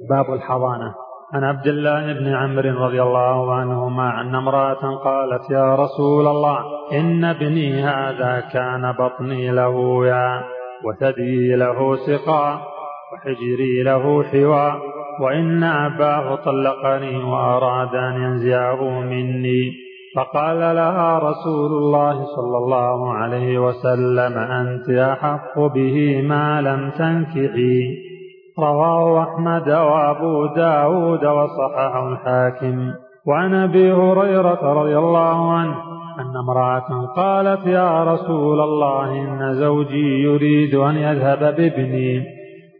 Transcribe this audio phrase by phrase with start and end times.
[0.00, 0.94] باب الحضانة.
[1.34, 6.58] عن عبد الله بن عمرو رضي الله عنهما أن امرأة قالت يا رسول الله
[6.92, 10.42] إن ابني هذا كان بطني له يا
[10.84, 12.60] وثدي له سقا
[13.12, 14.80] وحجري له حوى
[15.20, 19.72] وإن أباه طلقني وأراد أن ينزعه مني.
[20.16, 28.07] فقال لها رسول الله صلى الله عليه وسلم أنت أحق به ما لم تنكحي.
[28.58, 32.92] رواه أحمد وأبو داود وصححه الحاكم.
[33.26, 35.74] وعن أبي هريرة رضي الله عنه
[36.20, 42.24] أن امرأة قالت يا رسول الله إن زوجي يريد أن يذهب بابني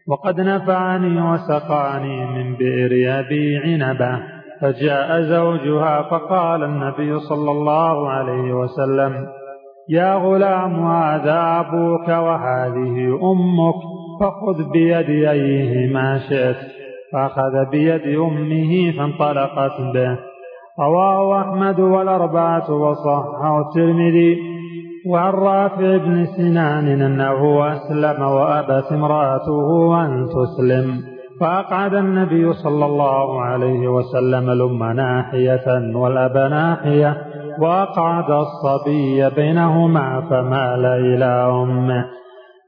[0.08, 4.22] وقد نفعني وسقاني من بئر أبي عنبة.
[4.60, 9.26] فجاء زوجها فقال النبي صلى الله عليه وسلم
[9.88, 13.97] يا غلام هذا أبوك وهذه أمك.
[14.20, 16.56] فخذ بيد أيهما شئت.
[17.12, 20.18] فأخذ بيد أمه فانطلقت به.
[20.80, 24.38] رواه أحمد والأربعة وصححه الترمذي.
[25.06, 31.00] وعن رافع بن سنان أنه أسلم وأبت امرأته أن تسلم.
[31.40, 37.16] فأقعد النبي صلى الله عليه وسلم الأم ناحية والأب ناحية
[37.60, 42.04] وأقعد الصبي بينهما فمال إلى أمه.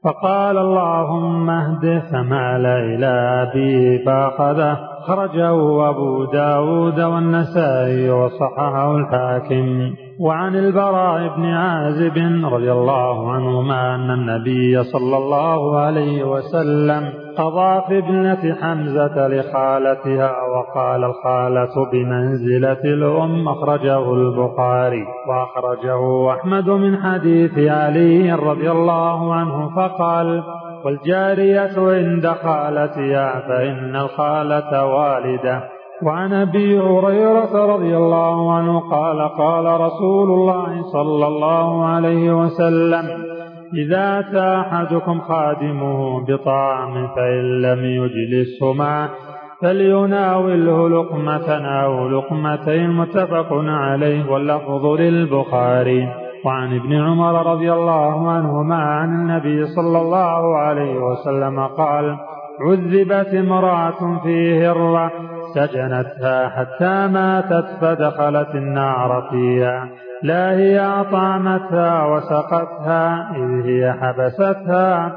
[0.03, 3.11] فقال اللهم اهده فمال إلى
[3.43, 9.93] أبيه فأخذه خرجه أبو داود والنسائي وصححه الحاكم.
[10.19, 12.17] وعن البراء بن عازب
[12.53, 21.03] رضي الله عنهما أن النبي صلى الله عليه وسلم قضى في ابنة حمزة لخالتها وقال
[21.03, 30.43] الخالة بمنزلة الأم أخرجه البخاري وأخرجه أحمد من حديث علي رضي الله عنه فقال
[30.85, 35.63] والجارية عند خالتها فإن الخالة والدة
[36.03, 43.30] وعن أبي هريرة رضي الله عنه قال قال رسول الله صلى الله عليه وسلم
[43.73, 49.09] إذا أتى أحدكم خادمه بطعام فإن لم يجلسه معه
[49.61, 51.49] فليناوله لقمة
[51.83, 56.07] أو لقمتين متفق عليه واللفظ للبخاري.
[56.45, 62.17] وعن ابن عمر رضي الله عنهما عن النبي صلى الله عليه وسلم قال
[62.61, 65.11] عذبت امرأة في هرة
[65.55, 69.89] سجنتها حتى ماتت فدخلت النار فيها.
[70.23, 75.11] لا هي أطعمتها وسقتها إذ هي حبستها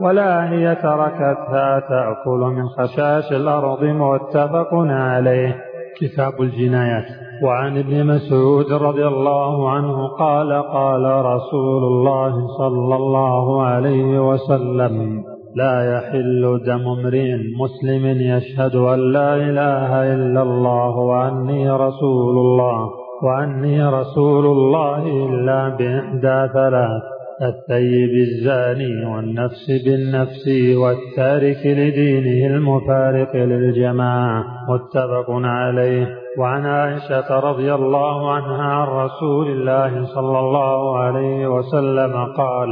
[0.00, 5.56] ولا هي تركتها تأكل من خشاش الأرض متفق عليه.
[6.00, 7.04] كتاب الجنايات.
[7.42, 15.24] وعن ابن مسعود رضي الله عنه قال قال رسول الله صلى الله عليه وسلم
[15.54, 23.05] لا يحل دم امرئ مسلم يشهد أن لا إله إلا الله وأني رسول الله.
[23.22, 27.02] وأني رسول الله إلا بإحدى ثلاث
[27.42, 36.08] الثيب الزاني والنفس بالنفس والتارك لدينه المفارق للجماعة متفق عليه.
[36.38, 42.68] وعن عائشة رضي الله عنها عن رسول الله صلى الله عليه وسلم قال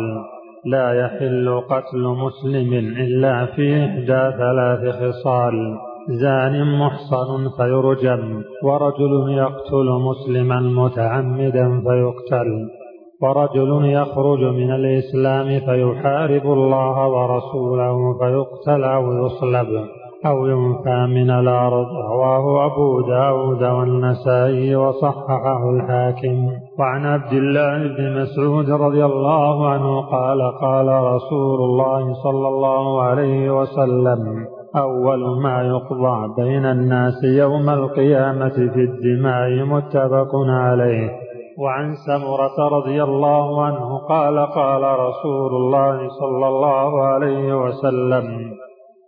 [0.67, 5.77] لا يحل قتل مسلم إلا في إحدى ثلاث خصال.
[6.09, 12.69] زان محصن فيرجم ورجل يقتل مسلما متعمدا فيقتل.
[13.23, 19.69] ورجل يخرج من الإسلام فيحارب الله ورسوله فيقتل أو يصلب
[20.27, 21.89] أو ينفى من الأرض.
[22.13, 26.49] رواه أبو داود والنسائي وصححه الحاكم.
[26.79, 33.61] وعن عبد الله بن مسعود رضي الله عنه قال قال رسول الله صلى الله عليه
[33.61, 41.11] وسلم أول ما يقضى بين الناس يوم القيامة في الدماء متفق عليه.
[41.59, 48.25] وعن سمرة رضي الله عنه قال قال رسول الله صلى الله عليه وسلم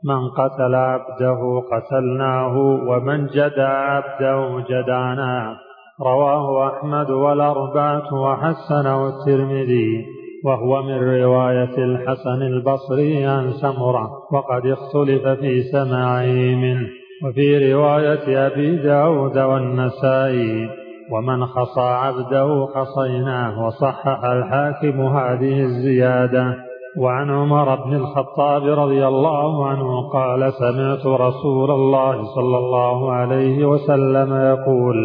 [0.04, 2.56] من قتل عبده قتلناه
[2.88, 5.56] ومن جدع عبده جدعناه
[6.00, 10.06] رواه أحمد والأربعة وحسنه الترمذي
[10.46, 16.86] وهو من رواية الحسن البصري عن سمرة وقد اختلف في سماعه منه
[17.24, 20.68] وفي رواية أبي داود والنسائي
[21.12, 26.56] ومن خصى عبده خصيناه وصحح الحاكم هذه الزيادة
[26.98, 34.34] وعن عمر بن الخطاب رضي الله عنه قال سمعت رسول الله صلى الله عليه وسلم
[34.34, 34.96] يقول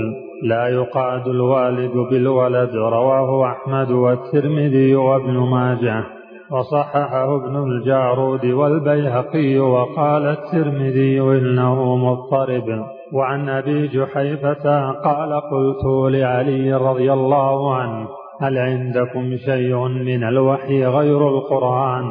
[0.44, 6.04] لا يقعد الوالد بالولد رواه أحمد والترمذي وابن ماجه
[6.52, 12.86] وصححه ابن الجارود والبيهقي وقال الترمذي إنه مضطرب.
[13.14, 18.08] وعن أبي جحيفة قال قلت لعلي رضي الله عنه
[18.42, 22.06] هل عندكم شيء من الوحي غير القرآن؟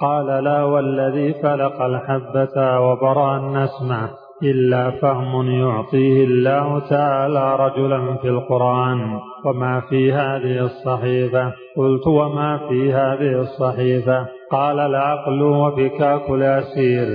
[0.00, 4.25] قال لا والذي فلق الحبة وبرأ النسمة.
[4.42, 9.18] إلا فهم يعطيه الله تعالى رجلا في القرآن.
[9.44, 17.06] وما في هذه الصحيفة؟ قلت وما في هذه الصحيفة؟ قال العقل وبكاك الأسير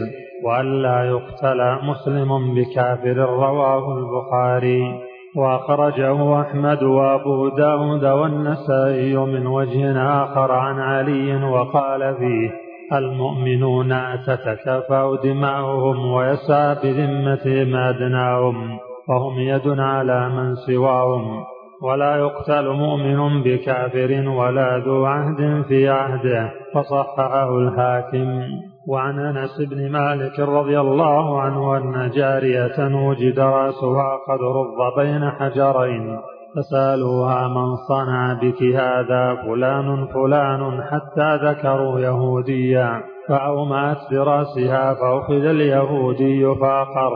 [0.46, 5.12] وألا يقتل مسلم بكافر رواه البخاري.
[5.36, 13.94] وأخرجه أحمد وأبو داود والنسائي من وجه آخر عن علي وقال فيه المؤمنون
[14.28, 18.80] تتكافأ دماؤهم ويسعى بذمتهم أدناهم
[19.10, 21.44] وهم يد على من سواهم
[21.82, 28.42] ولا يقتل مؤمن بكافر ولا ذو عهد في عهده فصححه الحاكم
[28.88, 36.20] وعن أنس بن مالك رضي الله عنه أن جارية وجد رأسها قد رض بين حجرين
[36.56, 47.14] فسألوها من صنع بك هذا فلان فلان حتى ذكروا يهوديا فأومأت برأسها فأخذ اليهودي فأقر.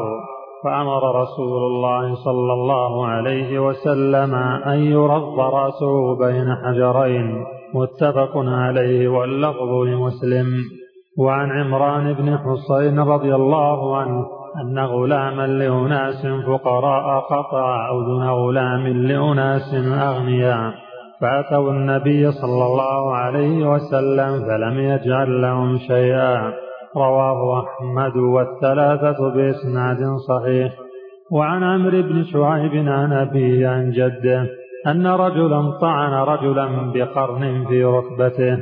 [0.64, 4.36] فأمر رسول الله صلى الله عليه وسلم
[4.66, 10.48] أن يرض رأسه بين حجرين متفق عليه واللفظ لمسلم.
[11.20, 14.26] وعن عمران بن حصين رضي الله عنه
[14.62, 20.74] أن غلاما لأناس فقراء قطع أذن غلام لأناس أغنياء
[21.22, 26.54] فأتوا النبي صلى الله عليه وسلم فلم يجعل لهم شيئا.
[26.98, 30.74] رواه أحمد والثلاثة بإسناد صحيح.
[31.32, 34.48] وعن عمرو بن شعيب عن أبيه عن جده
[34.88, 38.58] أن رجلا طعن رجلا بقرن في ركبته.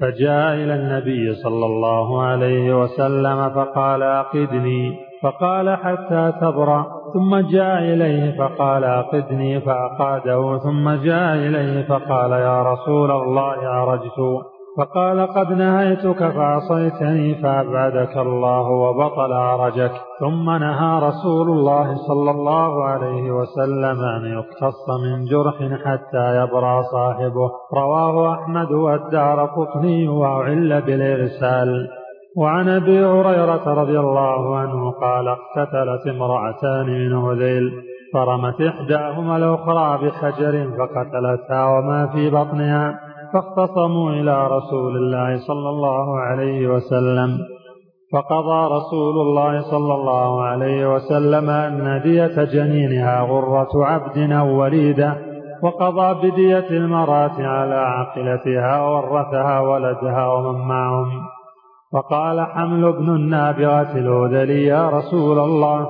[0.00, 5.07] فجاء إلى النبي صلى الله عليه وسلم فقال أقدني.
[5.22, 13.10] فقال حتى تبرأ ثم جاء إليه فقال أقدني فأقاده ثم جاء إليه فقال يا رسول
[13.10, 14.20] الله عرجت
[14.78, 23.30] فقال قد نهيتك فعصيتني فأبعدك الله وبطل عرجك ثم نهى رسول الله صلى الله عليه
[23.30, 25.54] وسلم أن يقتص من جرح
[25.84, 27.50] حتى يبرى صاحبه.
[27.74, 31.88] رواه أحمد والدار قطني وأعل بالإرسال.
[32.38, 37.72] وعن أبي هريرة رضي الله عنه قال اقتتلت امرأتان من هذيل
[38.14, 43.00] فرمت إحداهما الأخرى بحجر فقتلتها وما في بطنها
[43.32, 47.38] فاختصموا إلى رسول الله صلى الله عليه وسلم.
[48.12, 55.16] فقضى رسول الله صلى الله عليه وسلم أن دية جنينها غرة عبد أو وليدة
[55.62, 61.37] وقضى بدية المرأة على عاقلتها وورثها ولدها ومن معهم.
[61.92, 65.88] فقال حمل بن النابغة الهذلي يا رسول الله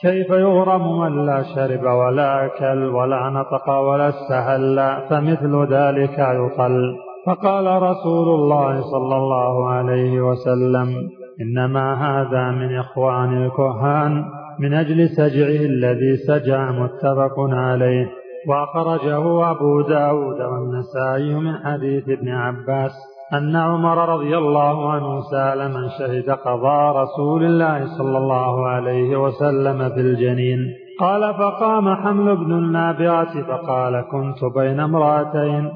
[0.00, 7.82] كيف يغرم من لا شرب ولا أكل ولا نطق ولا استهل فمثل ذلك يقل؟ فقال
[7.82, 10.94] رسول الله صلى الله عليه وسلم
[11.40, 14.24] إنما هذا من إخوان الكهان
[14.58, 18.06] من أجل سجعه الذي سجع متفق عليه.
[18.48, 23.13] وأخرجه أبو داود والنسائي من حديث ابن عباس.
[23.36, 29.88] أن عمر رضي الله عنه سأل من شهد قضاء رسول الله صلى الله عليه وسلم
[29.88, 30.58] في الجنين.
[31.00, 35.70] قال فقام حمل بن النابعة فقال كنت بين امرأتين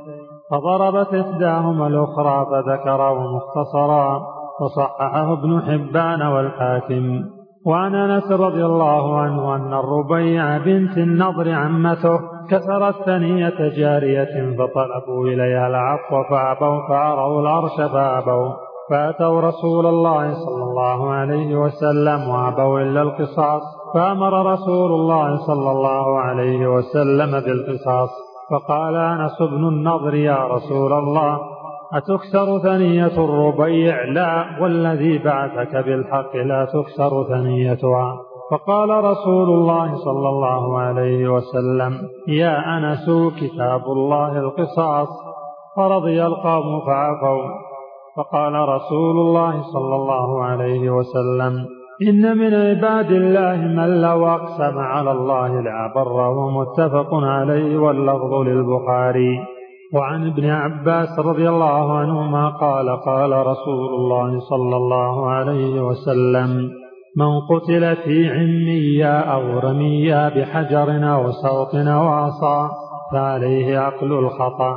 [0.51, 4.23] فضربت إحداهما الأخرى فذكره مختصرا
[4.61, 7.05] وصححه ابن حبان والحاكم.
[7.67, 15.67] وعن أنس رضي الله عنه أن الربيع بنت النضر عمته كسرت ثنية جارية فطلبوا إليها
[15.67, 18.53] العفو فأبوا فأروا العرش فأبوا
[18.91, 23.63] فأتوا رسول الله صلى الله عليه وسلم وأبوا إلا القصاص
[23.95, 28.11] فأمر رسول الله صلى الله عليه وسلم بالقصاص
[28.51, 31.39] فقال أنس بن النضر يا رسول الله
[31.93, 38.28] أتكسر ثنية الربيع؟ لا والذي بعثك بالحق لا تكسر ثنيتها.
[38.51, 41.93] فقال رسول الله صلى الله عليه وسلم
[42.29, 45.09] يا أنس كتاب الله القصاص.
[45.77, 47.43] فرضي القوم فعفوا.
[48.17, 51.67] فقال رسول الله صلى الله عليه وسلم
[52.09, 59.39] إن من عباد الله من لو أقسم على الله لأبره متفق عليه واللفظ للبخاري.
[59.95, 66.71] وعن ابن عباس رضي الله عنهما قال قال رسول الله صلى الله عليه وسلم
[67.17, 72.71] من قتل في عميا أو رميا بحجر أو صوت أو عصا
[73.13, 74.75] فعليه عقل الخطأ.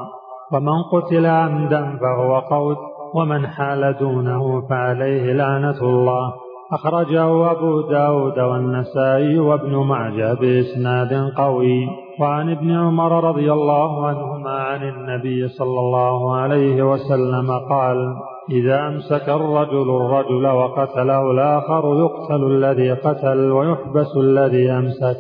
[0.54, 2.78] ومن قتل عمدا فهو قوت
[3.16, 6.34] ومن حال دونه فعليه لعنة الله.
[6.74, 11.88] أخرجه أبو داود والنسائي وابن معجة بإسناد قوي.
[12.20, 18.16] وعن ابن عمر رضي الله عنهما عن النبي صلى الله عليه وسلم قال
[18.52, 25.18] إذا أمسك الرجل الرجل وقتله الآخر يقتل الذي قتل ويحبس الذي أمسك.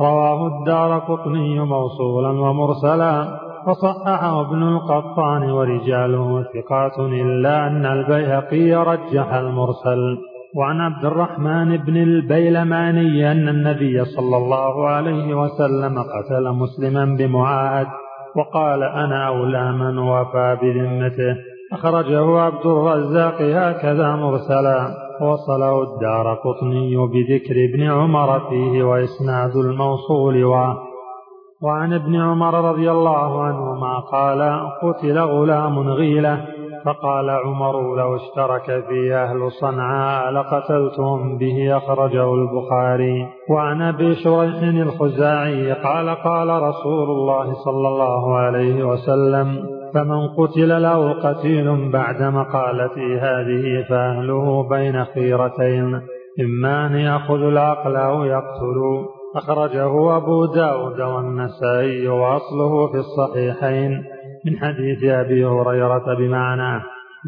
[0.00, 10.18] رواه الدار قطني موصولا ومرسلا وصححه ابن القطان ورجاله ثقات إلا أن البيهقي رجح المرسل.
[10.56, 17.86] وعن عبد الرحمن بن البيلماني أن النبي صلى الله عليه وسلم قتل مسلما بمعاهد
[18.36, 21.53] وقال أنا أولى من وفى بذمته.
[21.74, 25.04] أخرجه عبد الرزاق هكذا مرسلا.
[25.20, 30.54] وصله الدار قطني بذكر ابن عمر فيه وإسناد الموصول و
[31.62, 36.44] وعن ابن عمر رضي الله عنهما قال قتل غلام غيلة
[36.84, 43.28] فقال عمر لو اشترك في أهل صنعاء لقتلتهم به أخرجه البخاري.
[43.50, 51.12] وعن أبي شريح الخزاعي قال قال رسول الله صلى الله عليه وسلم فمن قتل له
[51.12, 56.00] قتيل بعد مقالتي هذه فأهله بين خيرتين.
[56.40, 59.04] إما أن يأخذ العقل أو يقتل
[59.36, 64.04] أخرجه أبو داود والنسائي وأصله في الصحيحين
[64.46, 66.82] من حديث أبي هريرة بمعناه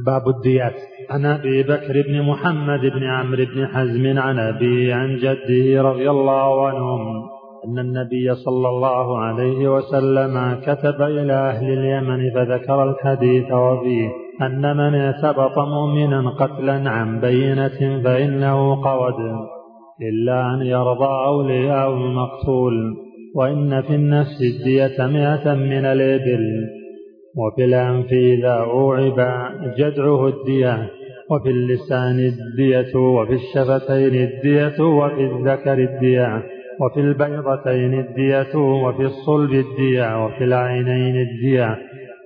[0.06, 0.74] باب الديات.
[1.10, 6.68] عن أبي بكر بن محمد بن عمرو بن حزم عن أبي عن جده رضي الله
[6.68, 7.35] عنهم.
[7.66, 14.08] أن النبي صلى الله عليه وسلم كتب إلى أهل اليمن فذكر الحديث وفيه
[14.42, 19.14] أن من اعتبط مؤمنا قتلا عن بينة فإنه قود
[20.02, 22.94] إلا أن يرضى أولياء المقتول
[23.34, 26.66] وإن في النفس الدية مئة من الإبل
[27.36, 29.18] وفي الأنف إذا أوعب
[29.78, 30.90] جدعه الدية
[31.30, 36.42] وفي اللسان الدية وفي الشفتين الدية وفي الذكر الدية.
[36.80, 41.78] وفي البيضتين الدية وفي الصلب الدية وفي العينين الدية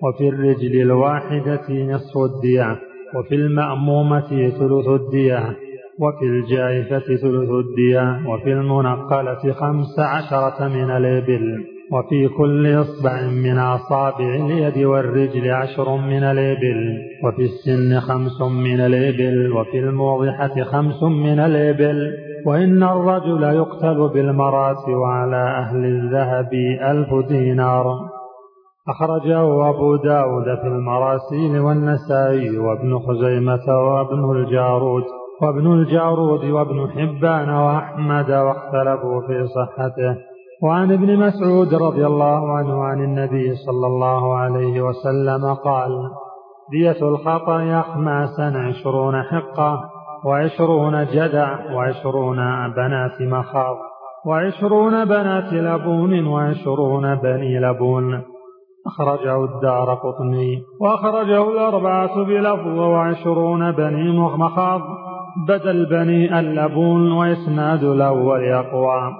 [0.03, 2.79] وفي الرجل الواحدة نصف الدية
[3.15, 4.29] وفي المأمومة
[4.59, 5.57] ثلث الدية
[5.99, 14.35] وفي الجائفة ثلث الدية وفي المنقلة خمس عشرة من الإبل وفي كل إصبع من أصابع
[14.35, 22.13] اليد والرجل عشر من الإبل وفي السن خمس من الإبل وفي الموضحة خمس من الإبل.
[22.47, 27.85] وإن الرجل يقتل بالمرات وعلى أهل الذهب ألف دينار.
[28.89, 35.05] أخرجه أبو داود في المراسيل والنسائي وابن خزيمة وابن الجارود
[35.43, 40.17] وابن الجارود وابن حبان وأحمد واختلفوا في صحته.
[40.63, 45.91] وعن ابن مسعود رضي الله عنه عن النبي صلى الله عليه وسلم قال
[46.71, 49.90] دية الخطأ أخماسا عشرون حقة
[50.25, 52.37] وعشرون جدع وعشرون
[52.77, 53.77] بنات مخاض
[54.27, 58.23] وعشرون بنات لبون وعشرون بني لبون.
[58.87, 64.81] أخرجه الدار قطني وأخرجه الأربعة بلفظ وعشرون بني مخاض.
[65.49, 69.13] بدل بني اللبون وإسناد الأول أقوى.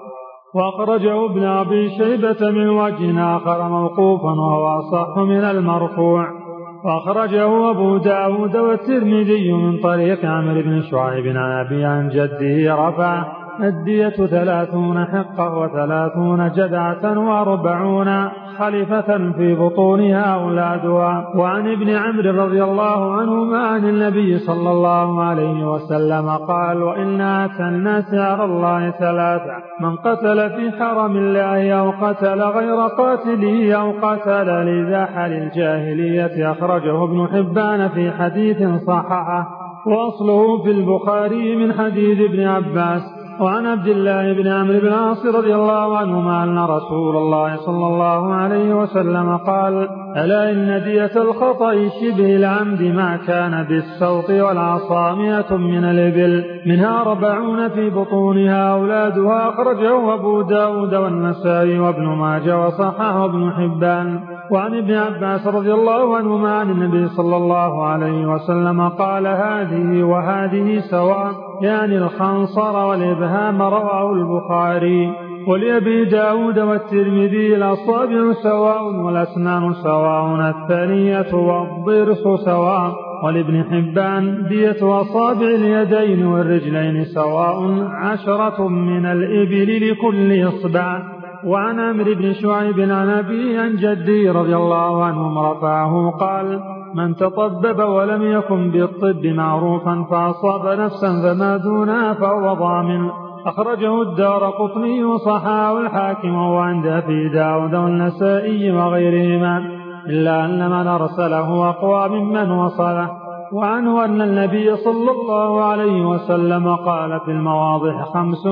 [0.55, 6.40] وأخرجه ابن أبي شيبة من وجه آخر موقوفا وهو أصح من المرفوع.
[6.85, 14.27] وأخرجه أبو داود والترمذي من طريق عمرو بن شعيب عن أبي عن جده رفع الدية
[14.27, 18.29] ثلاثون حقة وثلاثون جدعة وأربعون
[18.59, 21.33] خليفة في بطونها أولادها.
[21.37, 27.63] وعن ابن عمرو رضي الله عنهما عن النبي صلى الله عليه وسلم قال وإن أتى
[27.63, 34.49] الناس على الله ثلاثة من قتل في حرم الله أو قتل غير قاتله أو قتل
[34.65, 39.47] لزاحل الجاهلية أخرجه ابن حبان في حديث صححه.
[39.87, 43.20] وأصله في البخاري من حديث ابن عباس.
[43.41, 48.35] وعن عبد الله بن عمرو بن العاص رضي الله عنهما أن رسول الله صلى الله
[48.35, 55.85] عليه وسلم قال ألا إن دية الخطأ شبه العمد ما كان بالسوط والعصا مئة من
[55.85, 64.21] الإبل منها أربعون في بطونها أولادها أخرجه أبو داود والنسائي وابن ماجه وصححه ابن حبان.
[64.51, 70.81] وعن ابن عباس رضي الله عنهما عن النبي صلى الله عليه وسلم قال هذه وهذه
[70.91, 75.13] سواء يعني الخنصر والإبهام رواه البخاري
[75.49, 86.27] ولأبي داود والترمذي الأصابع سواء والأسنان سواء الثانية والضرس سواء ولابن حبان دية أصابع اليدين
[86.27, 91.20] والرجلين سواء عشرة من الإبل لكل إصبع.
[91.47, 96.61] وعن عمرو بن شعيب عن أبي عن جدي رضي الله عنهم رفعه قال
[96.95, 103.11] من تطبب ولم يكن بالطب معروفا فأصاب نفسا فما دونها فهو ضامن.
[103.47, 109.59] أخرجه الدار قطني وصحاه الحاكم وعند أبي داود والنسائي وغيرهما
[110.07, 113.11] إلا أن من أرسله أقوى ممن وصله.
[113.53, 118.49] وعنه أن النبي صلى الله عليه وسلم قال في المواضح خمس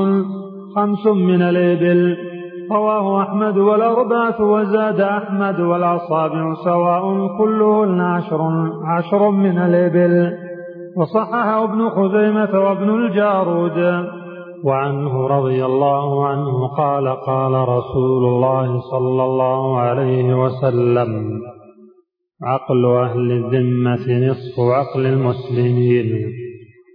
[0.77, 2.28] خمس من الإبل.
[2.73, 8.41] رواه أحمد والأربعة وزاد أحمد والأصابع سواء كلهن عشر
[8.85, 10.33] عشر من الإبل.
[10.97, 14.09] وصححه ابن خزيمة وابن الجارود.
[14.65, 21.41] وعنه رضي الله عنه قال قال رسول الله صلى الله عليه وسلم
[22.43, 26.09] عقل أهل الذمة نصف عقل المسلمين.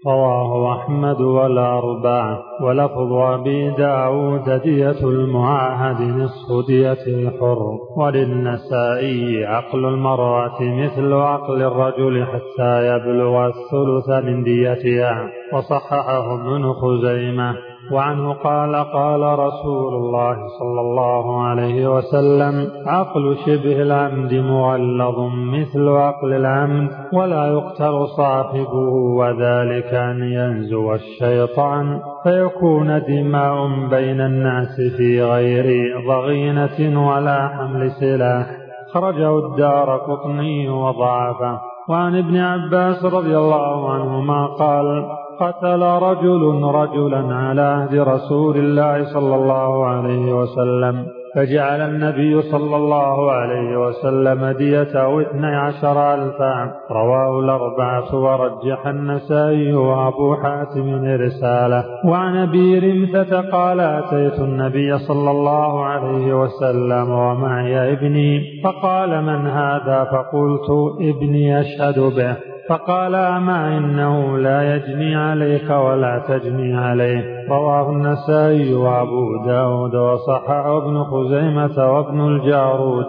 [0.08, 7.78] رواه أحمد والأربعة ولفظ أبي داود دية المعاهد نصف دية الحر.
[7.98, 15.30] وللنسائي عقل المرأة مثل عقل الرجل حتى يبلغ الثلث من ديتها.
[15.54, 17.73] وصححه ابن خزيمة.
[17.92, 26.34] وعنه قال قال رسول الله صلى الله عليه وسلم عقل شبه العمد مغلظ مثل عقل
[26.34, 37.08] العمد ولا يقتل صاحبه وذلك أن ينزو الشيطان فيكون دماء بين الناس في غير ضغينة
[37.08, 38.46] ولا حمل سلاح.
[38.94, 41.60] خرجه الدار قطني وضعفه.
[41.90, 45.06] وعن ابن عباس رضي الله عنهما قال
[45.44, 53.32] قتل رجل رجلا على عهد رسول الله صلى الله عليه وسلم فجعل النبي صلى الله
[53.32, 61.84] عليه وسلم ديته اثني عشر ألفا رواه الأربعة ورجح النسائي وأبو حاتم رسالة.
[62.06, 70.04] وعن أبي رمثة قال أتيت النبي صلى الله عليه وسلم ومعي ابني فقال من هذا؟
[70.04, 70.70] فقلت
[71.02, 72.53] ابني يشهد به.
[72.70, 77.50] فقال أما إنه لا يجني عليك ولا تجني عليه.
[77.50, 83.06] رواه النسائي وأبو داود وصححه ابن خزيمة وابن الجارود.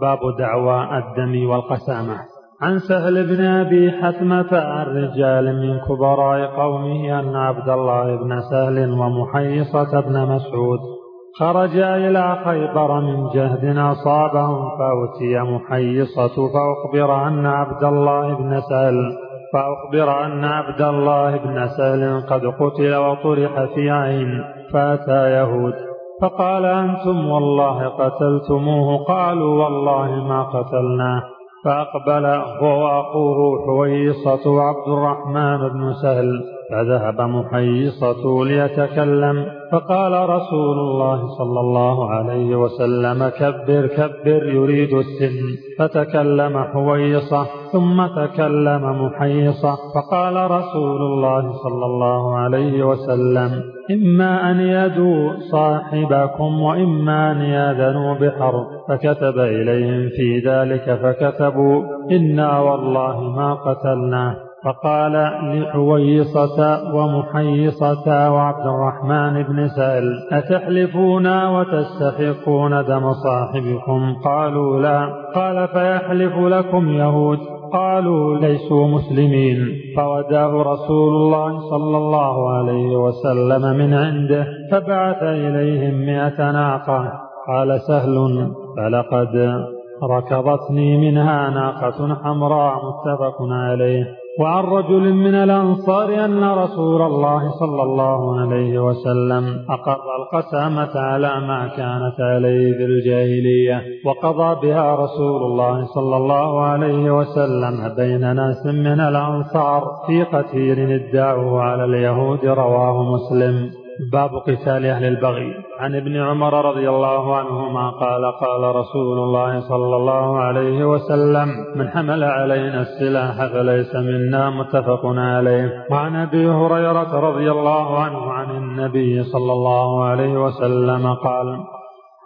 [0.00, 2.16] باب دعوى الدم والقسامة.
[2.62, 8.90] عن سهل بن أبي حثمة عن رجال من كبراء قومه أن عبد الله بن سهل
[8.90, 10.99] ومحيصة بن مسعود
[11.38, 19.16] خرجا إلى خيبر من جهد أصابهم فأتي محيصة فأخبر أن عبد الله بن سهل
[19.52, 25.74] فأخبر أن عبد الله بن سهل قد قتل وطرح في عين فأتى يهود
[26.22, 31.22] فقال أنتم والله قتلتموه؟ قالوا والله ما قتلناه
[31.64, 32.26] فأقبل
[32.62, 42.10] هو وأخوه حويصة وعبد الرحمن بن سهل فذهب محيصة ليتكلم فقال رسول الله صلى الله
[42.10, 45.70] عليه وسلم كبر كبر يريد السن.
[45.80, 53.50] فتكلم حويصة ثم تكلم محيصة فقال رسول الله صلى الله عليه وسلم
[53.90, 63.20] إما أن يدوا صاحبكم وإما أن ياذنوا بحرب فكتب إليهم في ذلك فكتبوا إنا والله
[63.20, 64.49] ما قتلناه.
[64.64, 75.08] فقال لحويصة ومحيصة وعبد الرحمن بن سائل أتحلفون وتستحقون دم صاحبكم؟ قالوا لا.
[75.34, 77.38] قال فيحلف لكم يهود؟
[77.72, 79.56] قالوا ليسوا مسلمين.
[79.96, 87.12] فوداه رسول الله صلى الله عليه وسلم من عنده فبعث إليهم مئة ناقة.
[87.48, 89.62] قال سهل فلقد
[90.02, 94.19] ركضتني منها ناقة حمراء متفق عليه.
[94.40, 101.68] وعن رجل من الأنصار أن رسول الله صلى الله عليه وسلم أقر القسامة على ما
[101.76, 109.00] كانت عليه في الجاهلية وقضى بها رسول الله صلى الله عليه وسلم بين ناس من
[109.00, 113.79] الأنصار في قتيل ادعوه على اليهود رواه مسلم.
[114.12, 115.54] باب قتال أهل البغي.
[115.80, 121.88] عن ابن عمر رضي الله عنهما قال قال رسول الله صلى الله عليه وسلم من
[121.88, 125.86] حمل علينا السلاح فليس منا متفق عليه.
[125.90, 131.46] وعن أبي هريرة رضي الله عنه عن النبي صلى الله عليه وسلم قال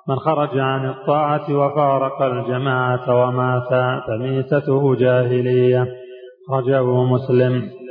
[0.09, 5.87] من خرج عن الطاعة وفارق الجماعة ومات فميتته جاهلية
[6.51, 7.84] رجاه مسلم.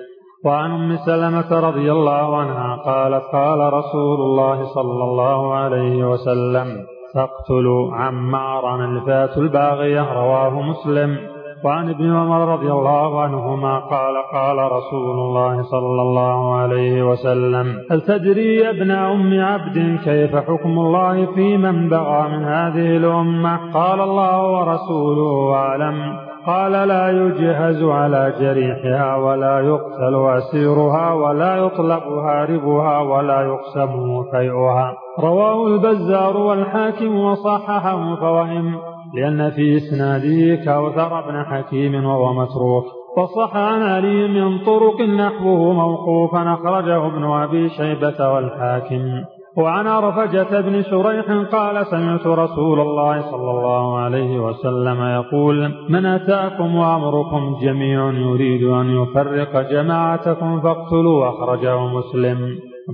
[0.46, 6.68] وعن أم سلمة رضي الله عنها قالت قال رسول الله صلى الله عليه وسلم
[7.14, 11.18] تقتل عمارا الفات الباغية رواه مسلم.
[11.66, 18.02] وعن ابن عمر رضي الله عنهما قال قال رسول الله صلى الله عليه وسلم هل
[18.02, 24.02] تدري يا ابن أم عبد كيف حكم الله في من بغى من هذه الأمة؟ قال
[24.02, 26.33] الله ورسوله أعلم.
[26.46, 34.94] قال لا يجهز على جريحها ولا يقتل أسيرها ولا يطلب هاربها ولا يقسم فيئها.
[35.20, 38.76] رواه البزار والحاكم وصححه فوهم
[39.14, 42.86] لأن في إسناده كوثر بن حكيم وهو متروك.
[43.18, 49.24] وصح عن علي من طرق نحوه موقوفا أخرجه ابن أبي شيبة والحاكم.
[49.58, 56.76] وعن عرفجة بن شريح قال سمعت رسول الله صلى الله عليه وسلم يقول من أتاكم
[56.76, 62.38] وأمركم جميع يريد أن يفرق جماعتكم فاقتلوا أخرجه مسلم.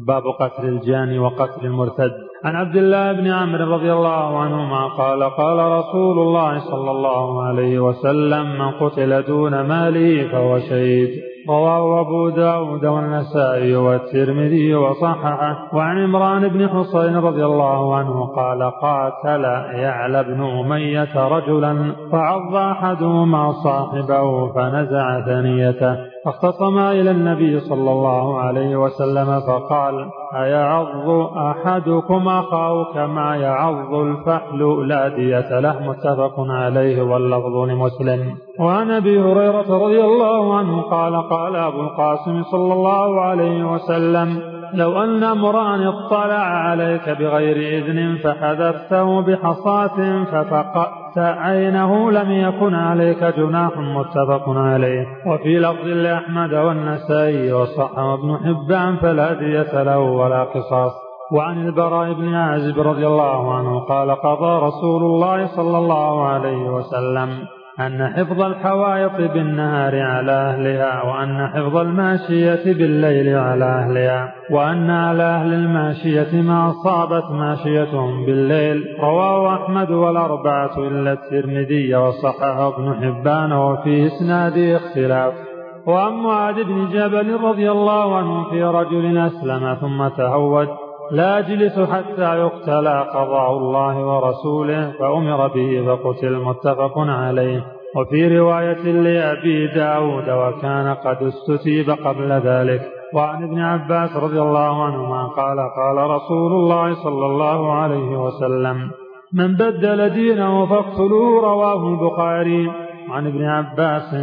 [0.08, 2.12] باب قتل الجاني وقتل المرتد.
[2.44, 7.80] عن عبد الله بن عمرو رضي الله عنهما قال قال رسول الله صلى الله عليه
[7.80, 11.10] وسلم من قتل دون ماله فهو شهيد
[11.50, 19.44] رواه أبو داود والنسائي والترمذي وصححه وعن عمران بن حصين رضي الله عنه قال قاتل
[19.74, 26.09] يعلى بن أمية رجلا فعض أحدهما صاحبه فنزع ثنيته.
[26.26, 35.08] فاختصما إلى النبي صلى الله عليه وسلم فقال أيعض أحدكم أخاه كما يعض الفحل؟ لا
[35.08, 38.38] دية له متفق عليه واللفظ لمسلم.
[38.60, 45.04] وعن أبي هريرة رضي الله عنه قال قال أبو القاسم صلى الله عليه وسلم لو
[45.04, 54.50] أن امرأ اطلع عليك بغير إذن فحذفته بحصاة ففقأت عينه لم يكن عليك جناح متفق
[54.50, 55.06] عليه.
[55.28, 60.92] وفي لفظ لأحمد والنسائي وصحة ابن حبان فلا دية له ولا قصاص.
[61.32, 67.30] وعن البراء بن عازب رضي الله عنه قال قضى رسول الله صلى الله عليه وسلم.
[67.80, 75.54] أن حفظ الحوائط بالنهار على أهلها وأن حفظ الماشية بالليل على أهلها وأن على أهل
[75.54, 78.84] الماشية ما أصابت ماشيتهم بالليل.
[79.02, 85.34] رواه أحمد والأربعة إلا الترمذي وصححه ابن حبان وفي إسناده اختلاف.
[85.88, 92.40] وعن معاذ بن جبل رضي الله عنه في رجل أسلم ثم تهود لا أجلس حتى
[92.40, 97.66] يقتل قضاء الله ورسوله فأمر به فقتل متفق عليه.
[97.96, 102.82] وفي رواية لأبي داود وكان قد استتيب قبل ذلك.
[103.16, 108.92] وعن ابن عباس رضي الله عنهما قال قال رسول الله صلى الله عليه وسلم
[109.34, 112.72] من بدل دينه فاقتلوه رواه البخاري.
[113.10, 114.14] عن ابن عباس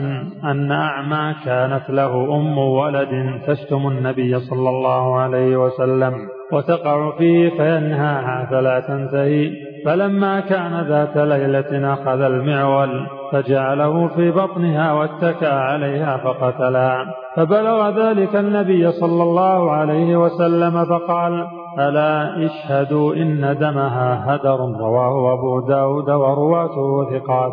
[0.45, 6.36] أن أعمى كانت له أم ولد تشتم النبي صلى الله عليه وسلم.
[6.53, 9.51] وتقع فيه فينهاها فلا تنتهي.
[9.87, 18.93] فلما كان ذات ليلة أخذ المعول فجعله في بطنها واتكى عليها فقتلها فبلغ ذلك النبي
[18.93, 21.47] صلى الله عليه وسلم فقال
[21.79, 24.57] ألا اشهدوا إن دمها هدر.
[24.57, 27.53] رواه أبو داود ورواته ثقات.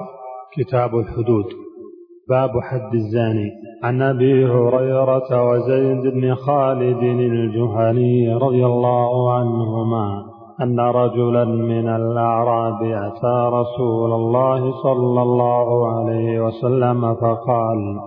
[0.57, 1.62] كتاب الحدود.
[2.29, 3.51] باب حد الزاني.
[3.83, 10.23] عن أبي هريرة وزيد بن خالد الجهني رضي الله عنهما
[10.61, 17.99] أن رجلا من الأعراب أتى رسول الله صلى الله عليه وسلم فقال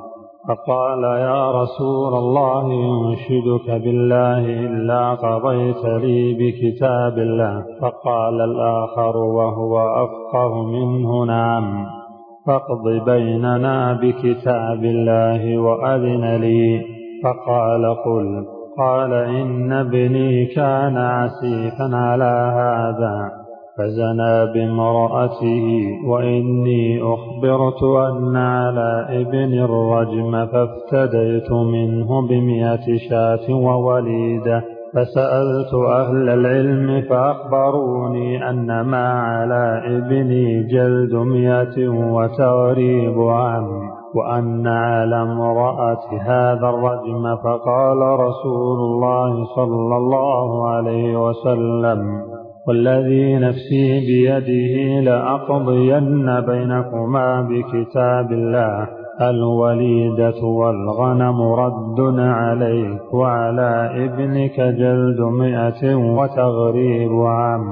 [0.48, 7.64] فقال يا رسول الله انشدك بالله إلا قضيت لي بكتاب الله.
[7.80, 12.05] فقال الآخر وهو أفقه منه نعم.
[12.46, 16.96] فاقض بيننا بكتاب الله وأذن لي.
[17.24, 18.46] فقال قل
[18.78, 23.30] قال إن ابني كان عسيفا على هذا
[23.78, 34.75] فزنى بامرأته وإني أخبرت أن على ابن الرجم فافتديت منه بمئة شاة ووليدة.
[34.96, 43.66] فسألت أهل العلم فأخبروني أن ما على ابني جلد مئة وتغريب عام
[44.14, 52.22] وأن على امرأة هذا الرجم فقال رسول الله صلى الله عليه وسلم
[52.68, 58.88] والذي نفسي بيده لأقضين بينكما بكتاب الله
[59.20, 67.62] الوليدة والغنم رد عليك وعلى ابنك جلد مئة وتغريب عام.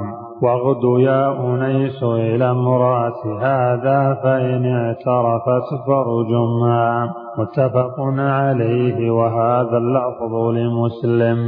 [0.43, 11.39] واغد يا أنيس إلى امرأة هذا فإن اعترفت فرجمها متفق عليه وهذا اللفظ لمسلم.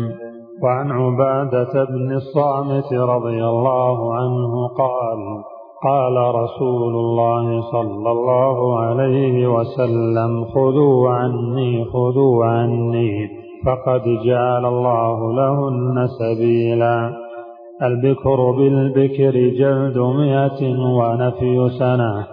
[0.62, 10.44] وعن عبادة بن الصامت رضي الله عنه قال قال رسول الله صلى الله عليه وسلم
[10.44, 13.28] خذوا عني خذوا عني
[13.66, 17.12] فقد جعل الله لهن سبيلا.
[17.82, 20.60] البكر بالبكر جلد مئة
[20.98, 22.26] ونفي سنة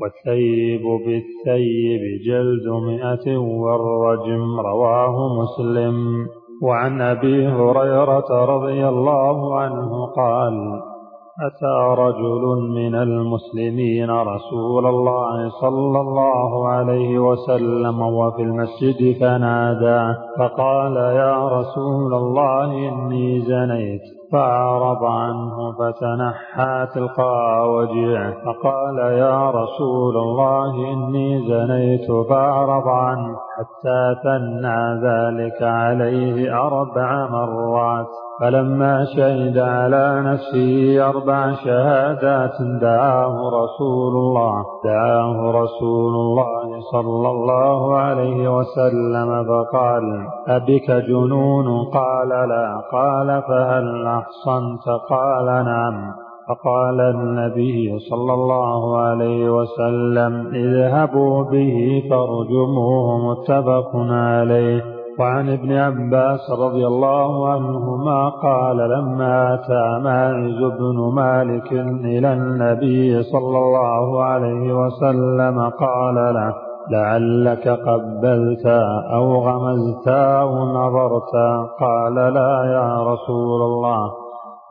[0.00, 6.26] والثيب بالثيب جلد مئة والرجم رواه مسلم.
[6.62, 10.93] وعن أبي هريرة رضي الله عنه قال
[11.40, 21.48] أتى رجل من المسلمين رسول الله صلى الله عليه وسلم وفي المسجد فنادى فقال يا
[21.48, 24.02] رسول الله إني زنيت.
[24.34, 32.28] فأعرض عنه فتنحى تلقاء وجهه فقال يا رسول الله إني زنيت.
[32.28, 38.06] فأعرض عنه حتى ثنى ذلك عليه أربع مرات.
[38.40, 44.64] فلما شهد على نفسه أربع شهادات دعاه رسول الله.
[44.84, 52.82] دعاه رسول الله صلى الله عليه وسلم فقال أبك جنون؟ قال لا.
[52.92, 53.84] قال فهل
[54.24, 56.12] أحصنت قال نعم.
[56.48, 64.82] فقال النبي صلى الله عليه وسلم اذهبوا به فارجموه متفق عليه.
[65.18, 71.72] وعن ابن عباس رضي الله عنهما قال لما أتى ماعز بن مالك
[72.04, 78.66] إلى النبي صلى الله عليه وسلم قال له لعلك قبلت
[79.14, 81.34] أو غمزت أو نظرت
[81.80, 84.12] قال لا يا رسول الله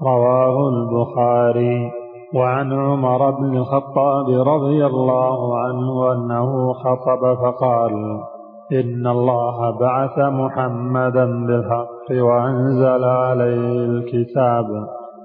[0.01, 2.03] رواه البخاري.
[2.35, 7.93] وعن عمر بن الخطاب رضي الله عنه أنه خطب فقال
[8.71, 14.65] إن الله بعث محمدا بالحق وأنزل عليه الكتاب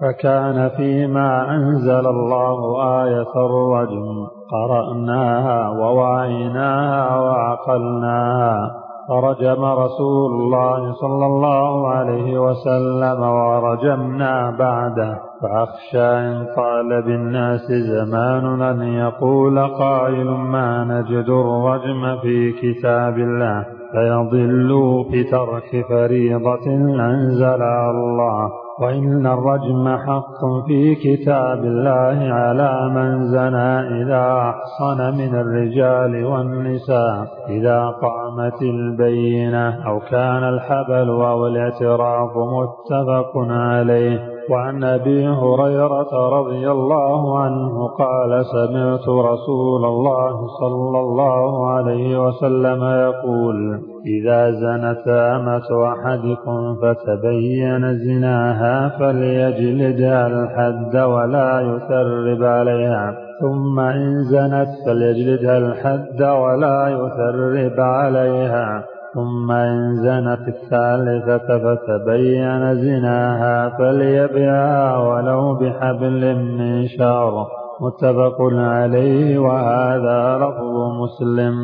[0.01, 4.38] فكان فيما أنزل الله آية الرجم.
[4.51, 8.71] قرأناها ووعيناها وعقلناها.
[9.09, 15.19] فرجم رسول الله صلى الله عليه وسلم ورجمنا بعده.
[15.43, 23.67] فأخشى إن طال بالناس زمان أن يقول قائل ما نجد الرجم في كتاب الله.
[23.93, 26.67] فيضلوا بترك فريضة
[27.01, 28.67] أنزلها الله.
[28.81, 37.87] وإن الرجم حق في كتاب الله على من زنى إذا أحصن من الرجال والنساء إذا
[37.87, 44.38] قامت البينة أو كان الحبل أو الاعتراف متفق عليه.
[44.51, 53.81] وعن أبي هريرة رضي الله عنه قال سمعت رسول الله صلى الله عليه وسلم يقول
[54.07, 65.59] إذا زنت أمة أحدكم فتبين زناها فليجلدها الحد ولا يثرب عليها ثم إن زنت فليجلدها
[65.59, 68.85] الحد ولا يثرب عليها.
[69.14, 77.47] ثم إن زنت الثالثة فتبين زناها فليبيعها ولو بحبل من شعر
[77.81, 81.55] متفق عليه وهذا لفظ مسلم.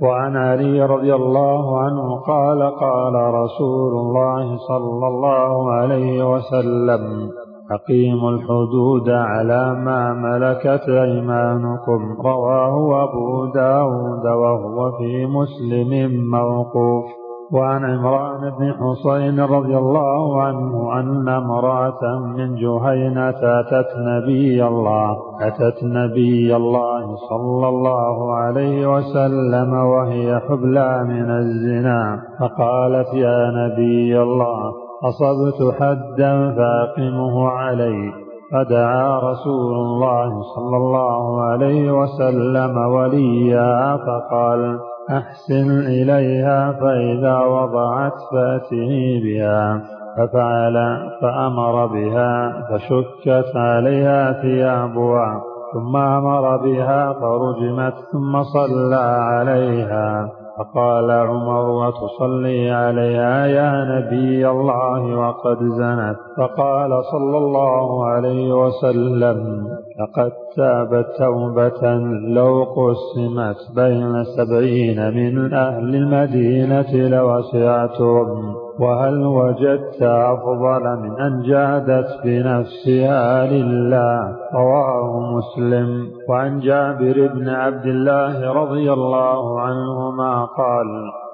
[0.00, 7.30] وعن علي رضي الله عنه قال قال رسول الله صلى الله عليه وسلم
[7.70, 12.16] أقيموا الحدود على ما ملكت أيمانكم.
[12.24, 15.90] رواه أبو داود وهو في مسلم
[16.30, 17.04] موقوف.
[17.52, 25.84] وعن عمران بن حصين رضي الله عنه أن امرأة من جهينة أتت نبي الله أتت
[25.84, 35.74] نبي الله صلى الله عليه وسلم وهي حبلى من الزنا فقالت يا نبي الله أصبت
[35.80, 38.12] حدا فأقمه علي
[38.52, 44.78] فدعا رسول الله صلى الله عليه وسلم وليا فقال
[45.10, 49.82] أحسن إليها فإذا وضعت فأته بها
[50.16, 50.76] ففعل
[51.22, 58.96] فأمر بها فشكت عليها ثيابها ثم أمر بها فرجمت ثم صلى
[59.30, 60.37] عليها.
[60.58, 66.16] فقال عمر وتصلي عليها يا نبي الله وقد زنت.
[66.38, 69.68] فقال صلى الله عليه وسلم
[70.00, 71.94] لقد تابت توبة
[72.28, 78.67] لو قسمت بين سبعين من أهل المدينة لوسعتهم.
[78.80, 86.06] وهل وجدت أفضل من أن جادت بنفسها لله؟ رواه مسلم.
[86.28, 90.86] وعن جابر بن عبد الله رضي الله عنهما قال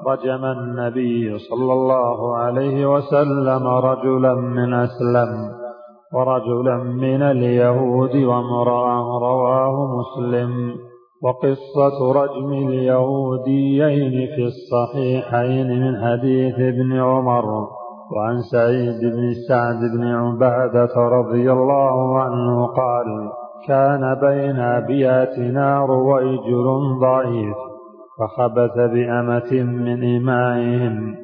[0.06, 5.50] رجم النبي صلى الله عليه وسلم رجلا من أسلم
[6.12, 10.63] ورجلا من اليهود وامرأة رواه مسلم.
[11.24, 17.44] وقصة رجم اليهوديين في الصحيحين من حديث ابن عمر
[18.16, 23.30] وعن سعيد بن سعد بن عبادة رضي الله عنه قال
[23.66, 26.66] كان بين أبياتنا رويجل
[27.00, 27.56] ضعيف
[28.18, 31.14] فخبث بأمة من إمائهم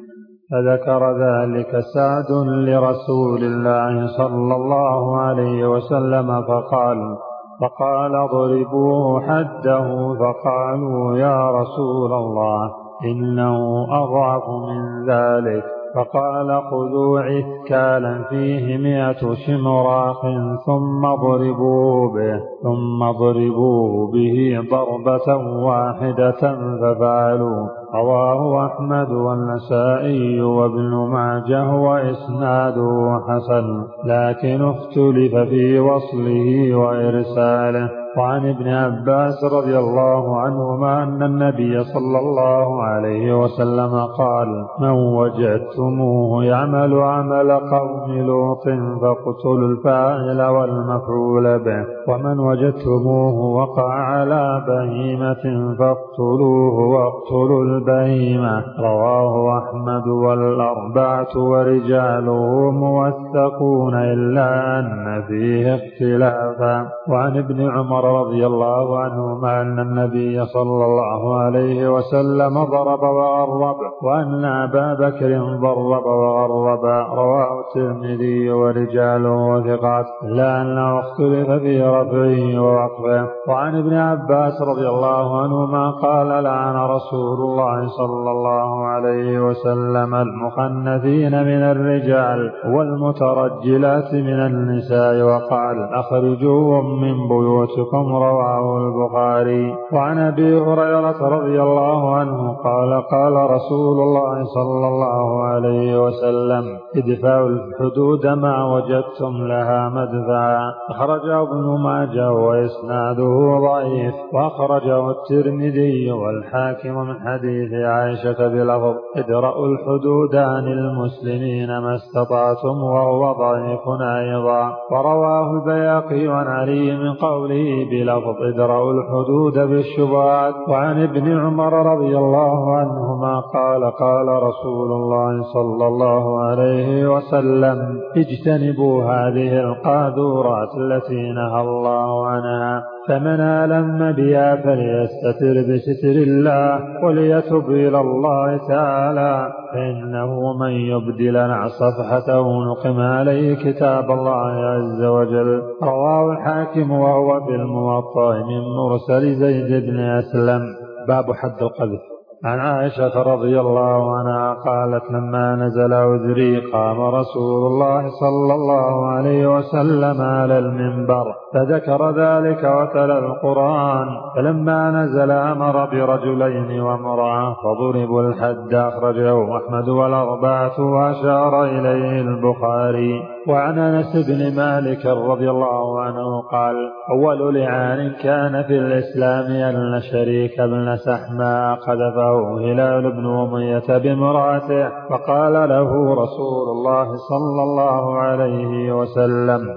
[0.51, 7.17] فذكر ذلك سعد لرسول الله صلى الله عليه وسلم فقال
[7.61, 12.71] فقال اضربوه حده فقالوا يا رسول الله
[13.05, 15.63] إنه أضعف من ذلك
[15.95, 20.21] فقال خذوا عثكالا فيه مئة شمراخ
[20.65, 33.21] ثم اضربوا به ثم اضربوا به ضربة واحدة ففعلوا رواه أحمد والنسائي وابن ماجه وإسناده
[33.27, 38.00] حسن لكن اختلف في وصله وإرساله.
[38.17, 46.45] وعن ابن عباس رضي الله عنهما أن النبي صلى الله عليه وسلم قال من وجدتموه
[46.45, 48.63] يعمل عمل قوم لوط
[49.01, 58.63] فاقتلوا الفاعل والمفعول به ومن وجدتموه وقع على بهيمة فاقتلوه واقتلوا البهيمة.
[58.79, 66.89] رواه أحمد والأربعة ورجاله موثقون إلا أن فيه اختلافا.
[67.09, 73.75] وعن ابن عمر عمر رضي الله عنهما أن النبي صلى الله عليه وسلم ضرب وغرب
[74.03, 76.85] وأن أبا بكر ضرب وغرب.
[77.13, 85.41] رواه الترمذي ورجاله ثقات إلا أنه اختلف في رفعه ووقفه وعن ابن عباس رضي الله
[85.41, 95.21] عنهما قال لعن رسول الله صلى الله عليه وسلم المخنثين من الرجال والمترجلات من النساء.
[95.21, 97.90] وقال أخرجوهم من بيوتكم.
[97.93, 99.75] عنكم رواه البخاري.
[99.93, 106.63] وعن أبي هريرة رضي الله عنه قال قال رسول الله صلى الله عليه وسلم
[106.95, 110.73] ادفعوا الحدود ما وجدتم لها مدفعا.
[110.89, 114.13] أخرجه ابن ماجه وإسناده ضعيف.
[114.33, 123.85] وأخرجه الترمذي والحاكم من حديث عائشة بلفظ ادرأوا الحدود عن المسلمين ما استطعتم وهو ضعيف
[124.01, 124.75] أيضا.
[124.91, 132.75] ورواه البياقي عن علي من قوله بلفظ ادرأوا الحدود بالشبهات وعن ابن عمر رضي الله
[132.75, 142.27] عنهما قال قال رسول الله صلى الله عليه وسلم اجتنبوا هذه القاذورات التي نهى الله
[142.27, 142.83] عنها.
[143.07, 149.53] فمن ألم بها فليستتر بستر الله وليتب إلى الله تعالى.
[149.73, 155.61] فإنه من يبدي لنا صفحته نقم عليه كتاب الله عز وجل.
[155.83, 160.61] رواه الحاكم وهو في الموطأ من مرسل زيد بن أسلم.
[161.07, 162.20] باب حد القذف.
[162.45, 169.57] عن عائشة رضي الله عنها قالت لما نزل عذري قام رسول الله صلى الله عليه
[169.57, 174.07] وسلم على المنبر فذكر ذلك وتلا القرآن.
[174.35, 183.21] فلما نزل أمر برجلين وامرأة فضربوا الحد أخرجه أحمد والأربعة وأشار إليه البخاري.
[183.47, 186.75] وعن أنس بن مالك رضي الله عنه قال
[187.09, 195.53] أول لعان كان في الإسلام أن شريك بن سحماء قذفه هلال بن أمية بامرأته فقال
[195.53, 199.75] له رسول الله صلى الله عليه وسلم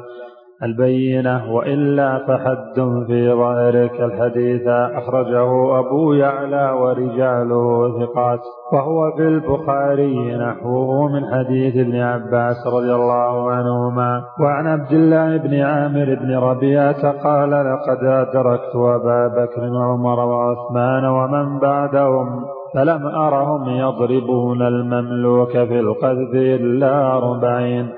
[0.62, 4.66] البينة وإلا فحد في ظاهرك الحديث.
[4.68, 8.40] أخرجه أبو يعلى ورجاله ثقات.
[8.72, 14.24] وهو في البخاري نحوه من حديث ابن عباس رضي الله عنهما.
[14.40, 21.58] وعن عبد الله بن عامر بن ربيعة قال لقد أدركت أبا بكر وعمر وعثمان ومن
[21.58, 27.88] بعدهم فلم أرهم يضربون المملوك في القذف إلا أربعين.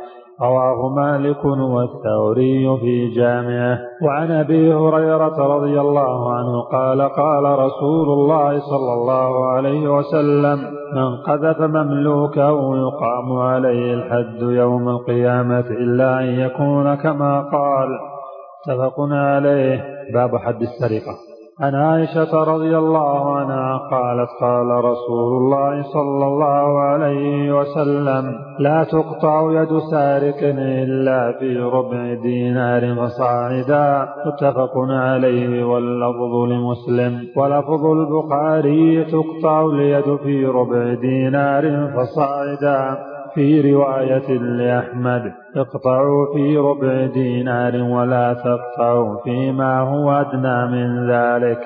[0.42, 3.78] رواه مالك والثوري في جامعه.
[4.02, 10.58] وعن أبي هريرة رضي الله عنه قال قال رسول الله صلى الله عليه وسلم
[10.94, 17.88] من قذف مملوكه يقام عليه الحد يوم القيامة إلا أن يكون كما قال.
[18.68, 19.84] متفق عليه.
[20.14, 21.35] باب حد السرقة.
[21.60, 29.52] عن عائشة رضي الله عنها قالت قال رسول الله صلى الله عليه وسلم لا تقطع
[29.52, 37.20] يد سارق إلا في ربع دينار فصاعدا متفق عليه واللفظ لمسلم.
[37.36, 42.98] ولفظ البخاري تقطع اليد في ربع دينار فصاعدا
[43.34, 45.32] في رواية لأحمد.
[45.56, 51.58] اقطعوا في ربع دينار ولا تقطعوا فيما هو أدنى من ذلك.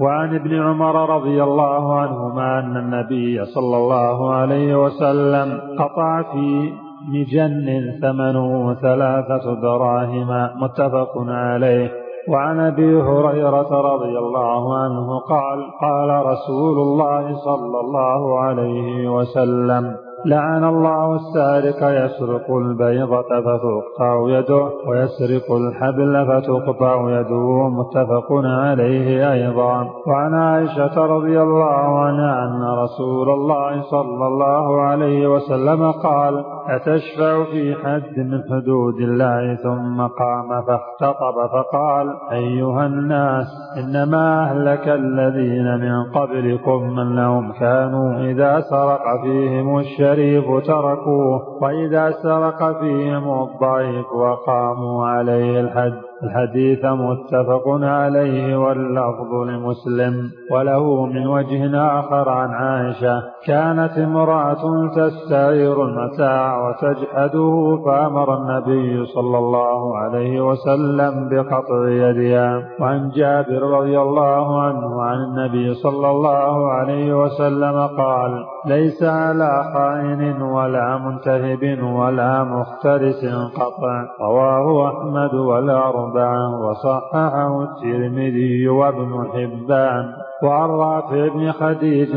[0.00, 6.72] وعن ابن عمر رضي الله عنهما أن النبي صلى الله عليه وسلم قطع في
[7.12, 11.90] مجن ثمنه ثلاثة دراهم متفق عليه.
[12.28, 20.64] وعن أبي هريرة رضي الله عنه قال قال رسول الله صلى الله عليه وسلم لعن
[20.64, 29.86] الله السارق يسرق البيضة فتقطع يده ويسرق الحبل فتقطع يده متفق عليه أيضا.
[30.06, 37.74] وعن عائشة رضي الله عنها أن رسول الله صلى الله عليه وسلم قال أتشفع في
[37.74, 43.46] حد من حدود الله ثم قام فاختطب فقال أيها الناس
[43.78, 53.42] إنما أهلك الذين من قبلكم أنهم كانوا إذا سرق فيهم الشريف تركوه وإذا سرق فيهم
[53.42, 56.07] الضعيف وقاموا عليه الحد.
[56.22, 66.68] الحديث متفق عليه واللفظ لمسلم وله من وجه آخر عن عائشة كانت امرأة تستعير المتاع
[66.68, 75.18] وتجحده فأمر النبي صلى الله عليه وسلم بقطع يدها وعن جابر رضي الله عنه عن
[75.18, 83.24] النبي صلى الله عليه وسلم قال ليس على خائن ولا منتهب ولا مختلس
[83.56, 90.12] قطع رواه أحمد والأرض أربعة وصححه الترمذي وابن حبان.
[90.42, 92.16] وعن رافع بن خديج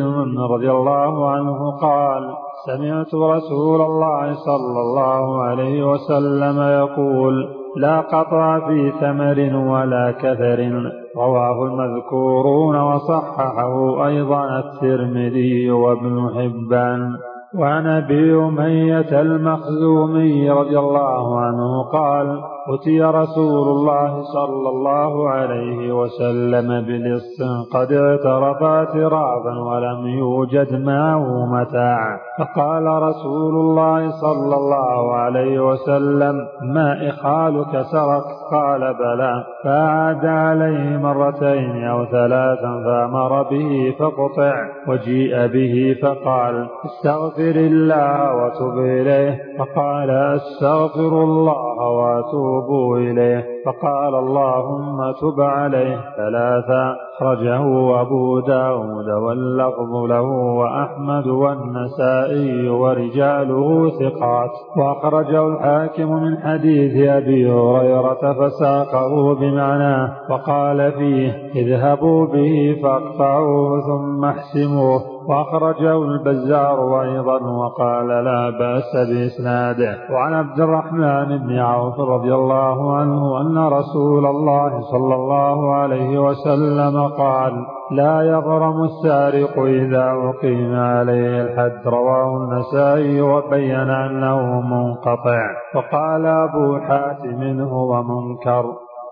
[0.52, 2.24] رضي الله عنه قال
[2.66, 7.48] سمعت رسول الله صلى الله عليه وسلم يقول
[7.78, 9.40] لا قطع في ثمر
[9.72, 10.92] ولا كثر.
[11.18, 17.16] رواه المذكورون وصححه أيضا الترمذي وابن حبان.
[17.60, 26.86] وعن أبي أمية المخزومي رضي الله عنه قال أتي رسول الله صلى الله عليه وسلم
[26.86, 27.42] بلص
[27.74, 37.10] قد اعترف اعترافا ولم يوجد معه متاع فقال رسول الله صلى الله عليه وسلم ما
[37.10, 44.54] إخالك سرق قال بلى فأعاد عليه مرتين أو ثلاثا فأمر به فقطع
[44.88, 53.61] وجيء به فقال استغفر الله وتب إليه فقال أستغفر الله وأتوب توبوا إليه.
[53.66, 56.96] فقال اللهم تب عليه ثلاثا.
[57.22, 60.22] أخرجه أبو داود واللفظ له
[60.60, 64.52] وأحمد والنسائي ورجاله ثقات.
[64.78, 75.02] وأخرجه الحاكم من حديث أبي هريرة فساقه بمعناه وقال فيه اذهبوا به فاقطعوه ثم احسموه
[75.28, 79.98] وأخرجه البزار أيضا وقال لا بأس بإسناده.
[80.12, 87.08] وعن عبد الرحمن بن عوف رضي الله عنه أن رسول الله صلى الله عليه وسلم
[87.08, 91.88] قال لا يغرم السارق إذا أقيم عليه الحد.
[91.88, 95.42] رواه النسائي وبين أنه منقطع.
[95.76, 98.66] وقال أبو حاتم هو منكر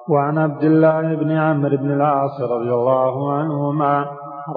[0.09, 4.05] وعن عبد الله بن عمرو بن العاص رضي الله عنهما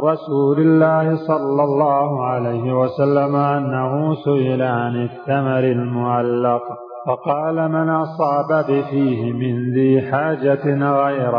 [0.05, 6.63] رسول الله صلى الله عليه وسلم أنه سئل عن الثمر المعلق.
[7.07, 11.33] فقال من أصاب بفيه من ذي حاجة غير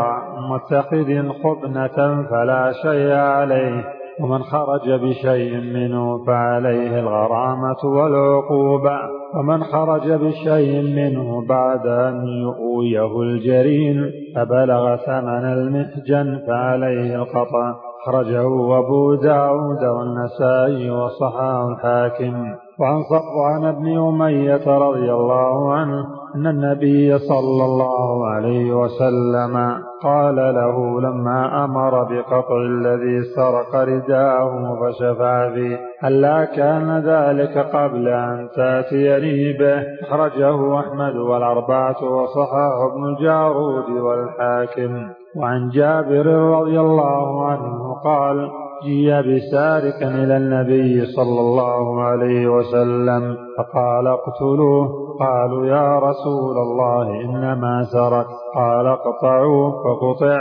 [0.49, 3.83] متخذ خبنة فلا شيء عليه
[4.19, 8.99] ومن خرج بشيء منه فعليه الغرامة والعقوبة.
[9.35, 17.75] ومن خرج بشيء منه بعد أن يؤويه الجرين فبلغ ثمن المحجن فعليه القطع.
[18.03, 22.55] أخرجه أبو داود والنسائي وصححه الحاكم.
[22.79, 26.05] وعن صفوان بن أمية رضي الله عنه
[26.35, 35.49] أن النبي صلى الله عليه وسلم قال له لما أمر بقطع الذي سرق رداءه فشفع
[35.53, 45.09] فيه ألا كان ذلك قبل أن تأتيني به أخرجه أحمد والأربعة وصححه ابن الجارود والحاكم.
[45.35, 54.07] وعن جابر رضي الله عنه قال جيء بسارق إلى النبي صلى الله عليه وسلم فقال
[54.07, 55.03] اقتلوه.
[55.19, 58.27] قالوا يا رسول الله إنما سرق.
[58.55, 60.39] قال اقطعوه فقطع.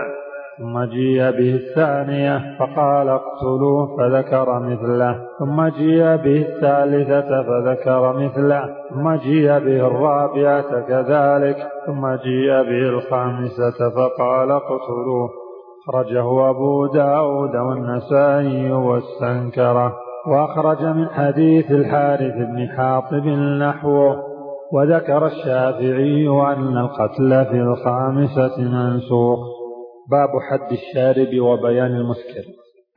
[0.58, 5.18] ثم جيء به الثانية فقال اقتلوه فذكر مثله.
[5.38, 8.68] ثم جيء به الثالثة فذكر مثله.
[8.90, 15.41] ثم جيء به الرابعة كذلك ثم جيء به الخامسة فقال اقتلوه.
[15.88, 19.92] أخرجه أبو داود والنسائي واستنكره
[20.26, 23.26] وأخرج من حديث الحارث بن حاطب
[23.60, 24.22] نحوه
[24.72, 29.38] وذكر الشافعي أن القتل في الخامسة منسوخ.
[30.10, 32.44] باب حد الشارب وبيان المسكر.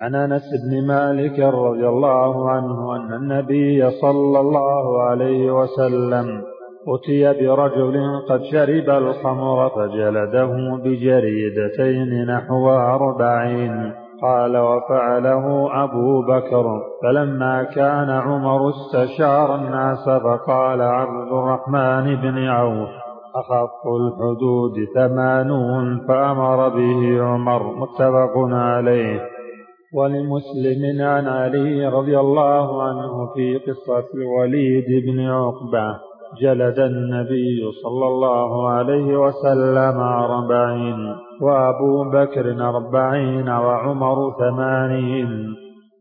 [0.02, 6.42] عن أنس بن مالك رضي الله عنه أن النبي صلى الله عليه وسلم
[6.88, 13.92] أتي برجل قد شرب الخمر فجلده بجريدتين نحو أربعين.
[14.22, 16.82] قال وفعله أبو بكر.
[17.04, 22.90] فلما كان عمر استشار الناس فقال عبد الرحمن بن عوف
[23.36, 27.64] أخف الحدود ثمانون فأمر به عمر.
[27.64, 29.22] متفق عليه.
[29.94, 36.15] ولمسلم عن علي رضي الله عنه في قصة الوليد بن عقبة.
[36.42, 45.56] جلد النبي صلى الله عليه وسلم أربعين وأبو بكر أربعين وعمر ثمانين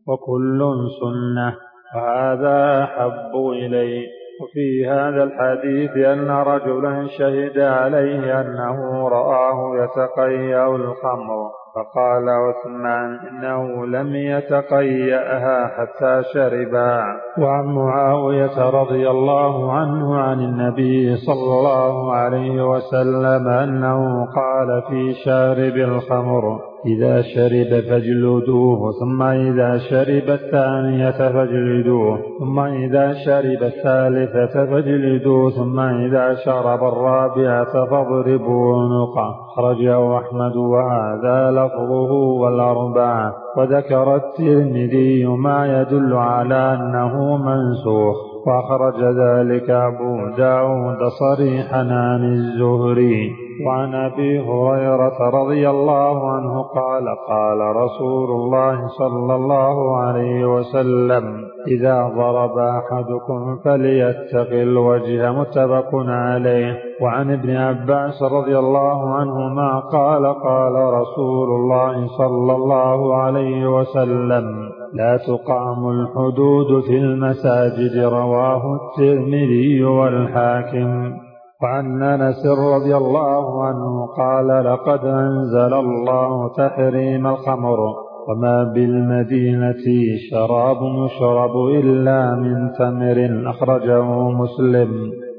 [0.07, 0.59] وكل
[1.01, 1.55] سنة
[1.95, 4.24] وهذا أحب إلي.
[4.41, 14.15] وفي هذا الحديث أن رجلا شهد عليه أنه رآه يتقيأ الخمر فقال عثمان إنه لم
[14.15, 17.03] يتقيأها حتى شربا.
[17.37, 25.75] وعن معاوية رضي الله عنه عن النبي صلى الله عليه وسلم أنه قال في شارب
[25.75, 35.79] الخمر إذا شرب فاجلدوه ثم إذا شرب الثانية فاجلدوه ثم إذا شرب الثالثة فاجلدوه ثم
[35.79, 43.33] إذا شرب الرابعة فاضربوا عنقه أخرجه أحمد وهذا لفظه والأربعة.
[43.57, 48.15] وذكر الترمذي ما يدل على أنه منسوخ.
[48.47, 53.44] وأخرج ذلك أبو داود صريحا عن الزهري.
[53.65, 61.23] وعن أبي هريرة رضي الله عنه قال قال رسول الله صلى الله عليه وسلم
[61.67, 66.79] إذا ضرب أحدكم فليتق الوجه متفق عليه.
[67.01, 75.17] وعن ابن عباس رضي الله عنهما قال قال رسول الله صلى الله عليه وسلم لا
[75.17, 81.24] تقام الحدود في المساجد رواه الترمذي والحاكم.
[81.65, 87.79] وعن أنس رضي الله عنه قال لقد أنزل الله تحريم الخمر
[88.27, 89.85] وما بالمدينة
[90.31, 94.89] شراب يشرب إلا من تمر أخرجه مسلم.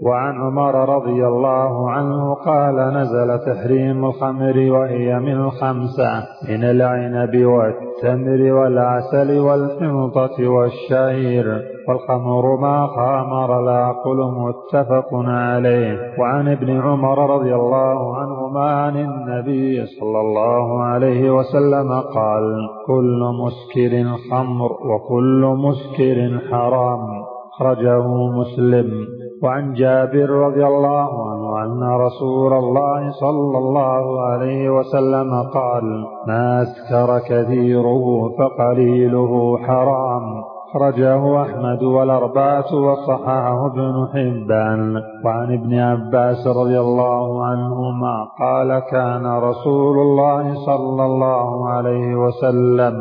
[0.02, 6.12] وعن عمر رضي الله عنه قال نزل تحريم الخمر وهي من الخمسة
[6.48, 11.75] من العنب والتمر والعسل والحنطة والشعير.
[11.88, 15.98] والخمر ما خامر العقل متفق عليه.
[16.18, 24.04] وعن ابن عمر رضي الله عنهما عن النبي صلى الله عليه وسلم قال كل مسكر
[24.30, 27.22] خمر وكل مسكر حرام.
[27.54, 29.06] أخرجه مسلم.
[29.42, 37.18] وعن جابر رضي الله عنه أن رسول الله صلى الله عليه وسلم قال ما أسكر
[37.18, 40.55] كثيره فقليله حرام.
[40.76, 45.02] أخرجه أحمد والأربعة وصححه ابن حبان.
[45.24, 52.94] وعن ابن عباس رضي الله عنهما قال كان رسول الله صلى الله عليه وسلم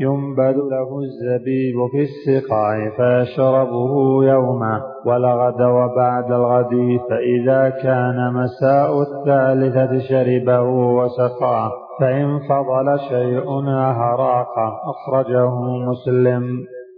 [0.00, 10.62] ينبذ له الزبيب في السقاء فيشربه يومه والغد وبعد الغد فإذا كان مساء الثالثة شربه
[10.98, 11.70] وسقاه
[12.00, 14.54] فإن فضل شيء أهراق
[14.88, 15.50] أخرجه
[15.88, 16.42] مسلم.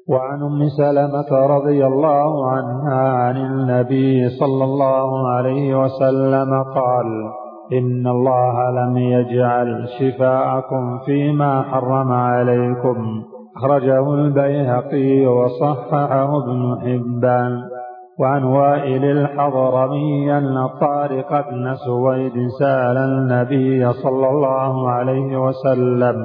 [0.08, 7.06] وعن أم سلمة رضي الله عنها عن النبي صلى الله عليه وسلم قال
[7.72, 13.22] إن الله لم يجعل شفاءكم فيما حرم عليكم.
[13.56, 17.62] أخرجه البيهقي وصححه ابن حبان.
[18.18, 26.16] وعن وائل الحضرمي أن طارق بن سويد سأل النبي صلى الله عليه وسلم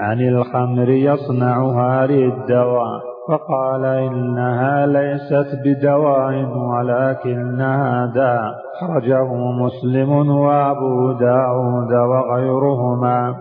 [0.00, 3.07] عن الخمر يصنعها للدواء.
[3.28, 13.34] فقال إنها ليست بدواء ولكنها داء خرجه مسلم وأبو داود وغيرهما.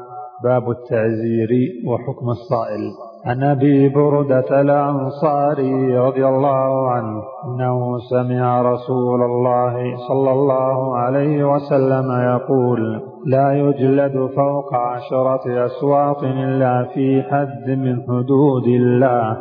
[0.43, 1.49] باب التعزير
[1.87, 3.07] وحكم الصائل.
[3.25, 9.73] عن أبي بردة الأنصاري رضي الله عنه أنه سمع رسول الله
[10.07, 18.67] صلى الله عليه وسلم يقول لا يجلد فوق عشرة اسواط إلا في حد من حدود
[18.67, 19.37] الله.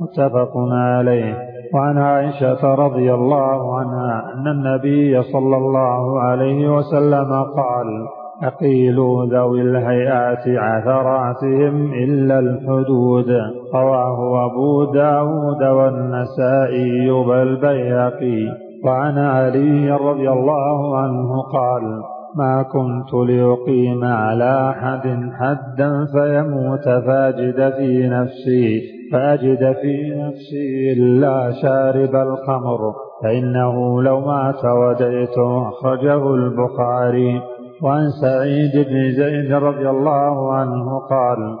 [0.00, 1.34] متفق عليه.
[1.74, 8.06] وعن عائشة رضي الله عنها أن النبي صلى الله عليه وسلم قال
[8.42, 13.30] أقيلوا ذوي الهيئات عثراتهم إلا الحدود.
[13.74, 18.64] رواه أبو داود والنسائي والبيهقي.
[18.84, 22.02] وعن علي رضي الله عنه قال
[22.36, 28.80] ما كنت لأقيم على أحد حدا فيموت فأجد في نفسي
[29.12, 32.94] فأجد في نفسي إلا شارب الخمر.
[33.22, 37.42] فإنه لو مات ودعته أخرجه البخاري.
[37.82, 41.58] وعن سعيد بن زيد رضي الله عنه قال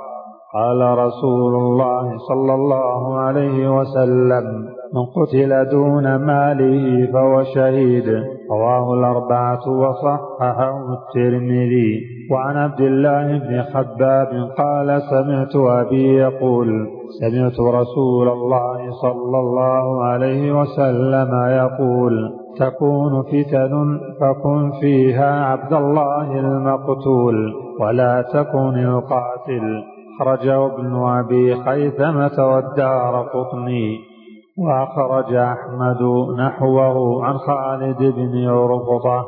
[0.54, 8.08] قال رسول الله صلى الله عليه وسلم من قتل دون ماله فهو شهيد.
[8.50, 12.14] رواه الأربعة وصححه الترمذي.
[12.30, 16.86] وعن عبد الله بن خباب قال سمعت أبي يقول
[17.20, 27.54] سمعت رسول الله صلى الله عليه وسلم يقول تكون فتن فكن فيها عبد الله المقتول
[27.80, 29.82] ولا تكن القاتل.
[30.20, 34.13] أخرجه ابن أبي خيثمة والدار قطني.
[34.58, 36.02] وأخرج أحمد
[36.38, 39.26] نحوه عن خالد بن عرفطة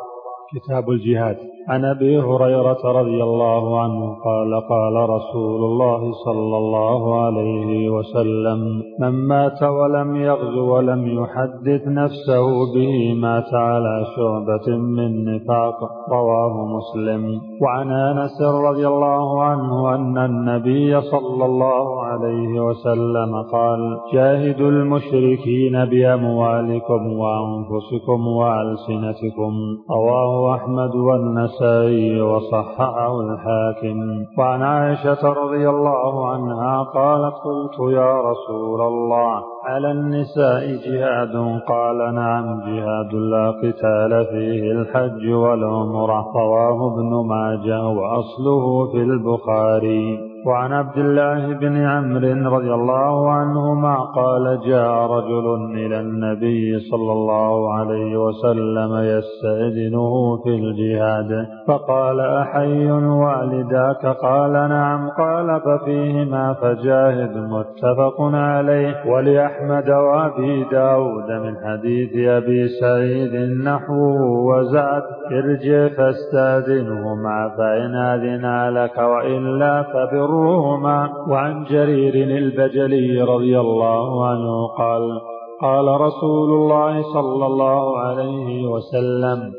[0.55, 1.56] كتاب الجهاد.
[1.69, 9.09] عن أبي هريرة رضي الله عنه قال قال رسول الله صلى الله عليه وسلم من
[9.09, 15.79] مات ولم يغزو ولم يحدث نفسه به مات على شعبة من نفاق.
[16.13, 17.41] رواه مسلم.
[17.63, 27.13] وعن أنس رضي الله عنه أن النبي صلى الله عليه وسلم قال جاهدوا المشركين بأموالكم
[27.13, 29.53] وأنفسكم وألسنتكم.
[29.91, 34.25] رواه أحمد والنسائي النسائي وصححه الحاكم.
[34.39, 41.61] وعن عائشة رضي الله عنها قالت قلت يا رسول الله على النساء جهاد.
[41.69, 46.33] قال نعم جهاد لا قتال فيه الحج والعمرة.
[46.37, 50.36] رواه ابن ماجه وأصله في البخاري.
[50.47, 57.73] وعن عبد الله بن عمرو رضي الله عنهما قال جاء رجل إلى النبي صلى الله
[57.75, 61.47] عليه وسلم يستأذنه في الجهاد.
[61.69, 65.11] فقال أحي والداك؟ قال نعم.
[65.11, 68.95] قال ففيهما فجاهد متفق عليه.
[69.07, 73.35] ولأحمد وأبي داود من حديث أبي سعيد
[73.65, 84.27] نحوه وزاد ارجع فاستأذنهما فإن أذنا لك وإلا فبر ذكرهما وعن جرير البجلي رضي الله
[84.27, 85.21] عنه قال
[85.63, 89.53] قال رسول الله صلى الله عليه وسلم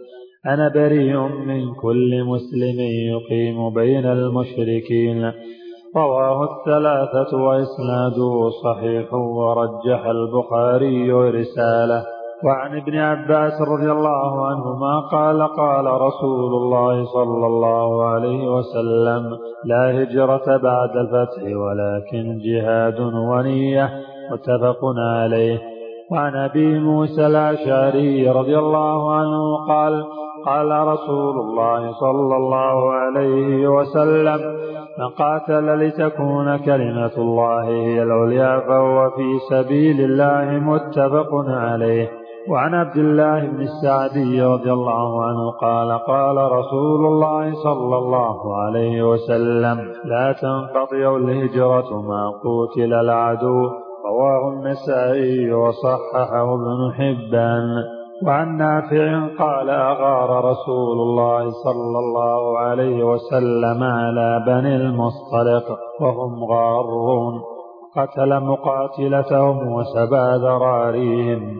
[0.46, 2.80] أنا بريء من كل مسلم
[3.14, 5.32] يقيم بين المشركين.
[5.96, 12.17] رواه الثلاثة وإسناده صحيح ورجح البخاري رسالة.
[12.44, 20.04] وعن ابن عباس رضي الله عنهما قال قال رسول الله صلى الله عليه وسلم لا
[20.04, 23.90] هجرة بعد الفتح ولكن جهاد ونية
[24.32, 25.60] متفق عليه.
[26.12, 30.06] وعن أبي موسى الأشعري رضي الله عنه قال
[30.46, 34.40] قال رسول الله صلى الله عليه وسلم
[35.00, 42.17] من قاتل لتكون كلمة الله هي العليا فهو في سبيل الله متفق عليه.
[42.50, 49.04] وعن عبد الله بن السعدي رضي الله عنه قال قال رسول الله صلى الله عليه
[49.04, 53.70] وسلم لا تنقطع الهجرة ما قتل العدو.
[54.06, 57.84] رواه النسائي وصححه ابن حبان.
[58.28, 67.42] وعن نافع قال أغار رسول الله صلى الله عليه وسلم على بني المصطلق وهم غارون.
[67.98, 71.60] قتل مقاتلتهم وسبى ذراريهم.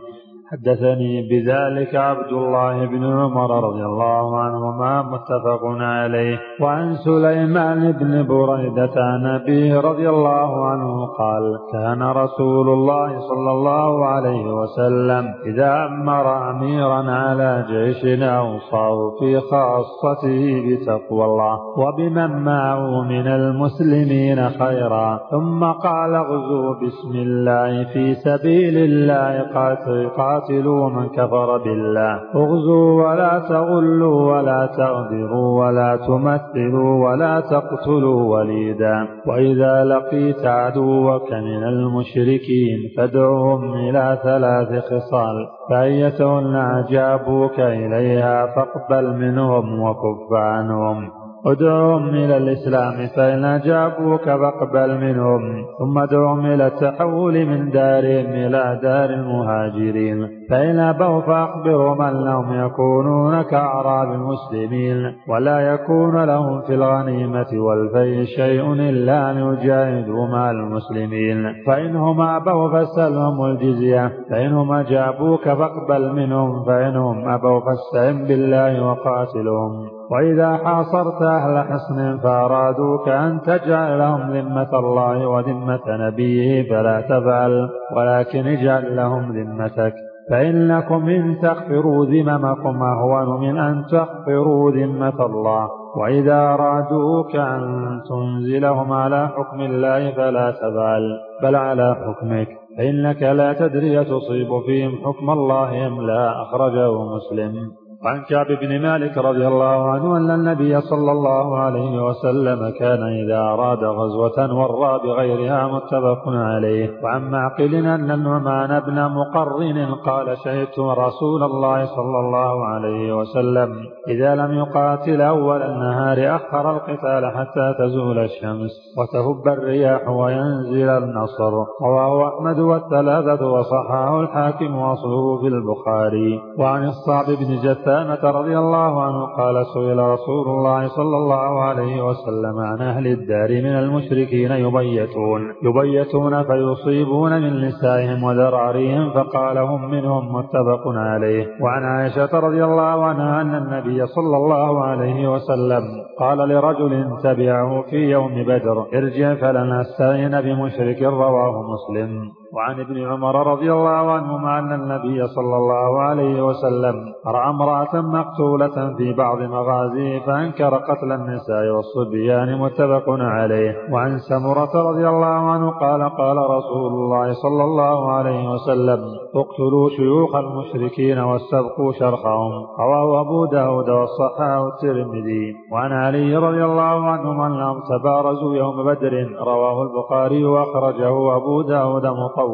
[0.52, 6.40] حدثني بذلك عبد الله بن عمر رضي الله عنهما متفق عليه.
[6.62, 14.06] وعن سليمان بن بريدة عن أبيه رضي الله عنه قال كان رسول الله صلى الله
[14.06, 23.28] عليه وسلم إذا أمر أميرا على جيش أوصاه في خاصته بتقوى الله وبمن معه من
[23.28, 25.20] المسلمين خيرا.
[25.32, 32.20] ثم قال اغزوا بسم الله في سبيل الله قاتل قاتلوا من كفر بالله.
[32.36, 39.08] اغزوا ولا تغلوا ولا تغدروا ولا تمثلوا ولا تقتلوا وليدا.
[39.28, 45.48] وإذا لقيت عدوك من المشركين فادعهم إلى ثلاث خصال.
[45.70, 51.17] فأيتهن أجابوك إليها فاقبل منهم وكف عنهم.
[51.46, 59.10] ادعوهم إلى الإسلام فإن أجابوك فاقبل منهم ثم ادعوهم إلى التحول من دارهم إلى دار
[59.10, 60.28] المهاجرين.
[60.50, 69.32] فإن أبوا فأخبرهم أنهم يكونون كأعراب المسلمين ولا يكون لهم في الغنيمة والفيء شيء إلا
[69.32, 71.54] أن يجاهدوا مع المسلمين.
[71.68, 79.97] فإنهم أبوا فاسألهم الجزية فإنهم أجابوك فاقبل منهم فإنهم أبوا فاستعن بالله وقاتلهم.
[80.12, 88.48] وإذا حاصرت أهل حصن فأرادوك أن تجعل لهم ذمة الله وذمة نبيه فلا تفعل ولكن
[88.48, 89.94] اجعل لهم ذمتك.
[90.30, 95.70] فإنكم إن تغفروا ذممكم أهون من أن تغفروا ذمة الله.
[95.98, 97.62] وإذا أرادوك أن
[98.10, 102.48] تنزلهم على حكم الله فلا تفعل بل على حكمك.
[102.78, 107.87] فإنك لا تدري تصيب فيهم حكم الله أم لا أخرجه مسلم.
[108.08, 113.40] عن كعب بن مالك رضي الله عنه أن النبي صلى الله عليه وسلم كان إذا
[113.40, 117.04] أراد غزوة ورى بغيرها متفق عليه.
[117.04, 123.70] وعن معقل أن النعمان بن مقرن قال شهدت رسول الله صلى الله عليه وسلم.
[124.08, 131.54] إذا لم يقاتل أول النهار أخر القتال حتى تزول الشمس وتهب الرياح وينزل النصر.
[131.82, 136.42] رواه أحمد والثلاثة وصححه الحاكم وأصله في البخاري.
[136.60, 142.02] وعن الصعب بن جث أسامة رضي الله عنه قال سئل رسول الله صلى الله عليه
[142.02, 150.36] وسلم عن أهل الدار من المشركين يبيتون يبيتون فيصيبون من نسائهم وذراريهم فقال هم منهم
[150.36, 151.48] متفق عليه.
[151.62, 155.84] وعن عائشة رضي الله عنها أن النبي صلى الله عليه وسلم
[156.20, 162.32] قال لرجل تبعه في يوم بدر ارجع فلنستعين بمشرك رواه مسلم.
[162.58, 166.96] وعن ابن عمر رضي الله عنهما أن النبي صلى الله عليه وسلم
[167.28, 173.72] رأى امرأة مقتولة في بعض مغازيه فأنكر قتل النساء والصبيان متفق عليه.
[173.94, 179.00] وعن سمرة رضي الله عنه قال قال رسول الله صلى الله عليه وسلم
[179.36, 185.56] اقتلوا شيوخ المشركين واستبقوا شرخهم رواه أبو داود والصحاح الترمذي.
[185.72, 189.14] وعن علي رضي الله عنه أنهم تبارزوا يوم بدر.
[189.42, 192.47] رواه البخاري وأخرجه أبو داود مطولا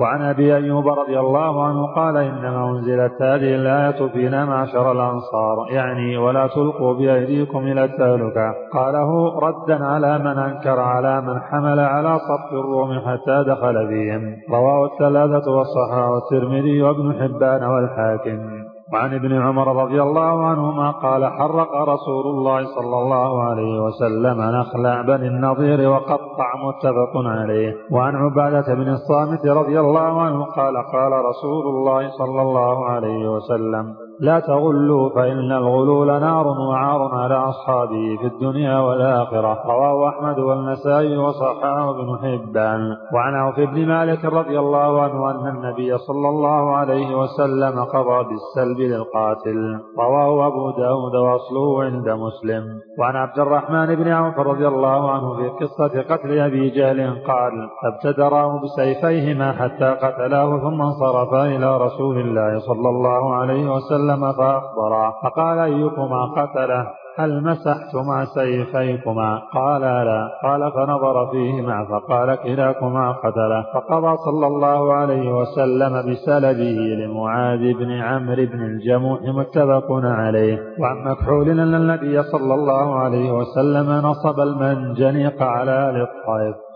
[0.00, 5.56] وعن أبي أيوب رضي الله عنه قال إنما أنزلت هذه الآية فينا معشر الأنصار.
[5.70, 8.54] يعني ولا تلقوا بأيديكم إلى التهلكة.
[8.72, 14.84] قاله ردا على من أنكر على من حمل على صف الروم حتى دخل فيهم رواه
[14.86, 18.63] الثلاثة والصحاح والترمذي وابن حبان والحاكم.
[18.94, 24.84] وعن ابن عمر رضي الله عنهما قال حرق رسول الله صلى الله عليه وسلم نخل
[25.06, 27.74] بني النضير وقطع متفق عليه.
[27.90, 34.03] وعن عبادة بن الصامت رضي الله عنه قال قال رسول الله صلى الله عليه وسلم
[34.20, 39.62] لا تغلوا فإن الغلول نار وعار على أصحابه في الدنيا والآخرة.
[39.66, 42.96] رواه أحمد والنسائي وصححه ابن حبان.
[43.14, 48.78] وعن عوف بن مالك رضي الله عنه أن النبي صلى الله عليه وسلم قضى بالسلب
[48.78, 49.78] للقاتل.
[49.98, 52.64] رواه أبو داود وأصله عند مسلم.
[52.98, 57.52] وعن عبد الرحمن بن عوف رضي الله عنه في قصة قتل أبي جهل قال
[57.82, 64.03] فابتدراه بسيفيهما حتى قتلاه ثم انصرفا إلى رسول الله صلى الله عليه وسلم.
[64.04, 66.86] وسلم فأخبره فقال أيكما قتله؟
[67.18, 70.30] هل مسحتما سيفيكما؟ قال لا.
[70.42, 73.62] قال فنظر فيهما فقال كلاكما قتله.
[73.74, 80.58] فقضى صلى الله عليه وسلم بسلبه لمعاذ بن عمرو بن الجموح متفق عليه.
[80.80, 86.06] وعن مكحول أن النبي صلى الله عليه وسلم نصب المنجنيق على آل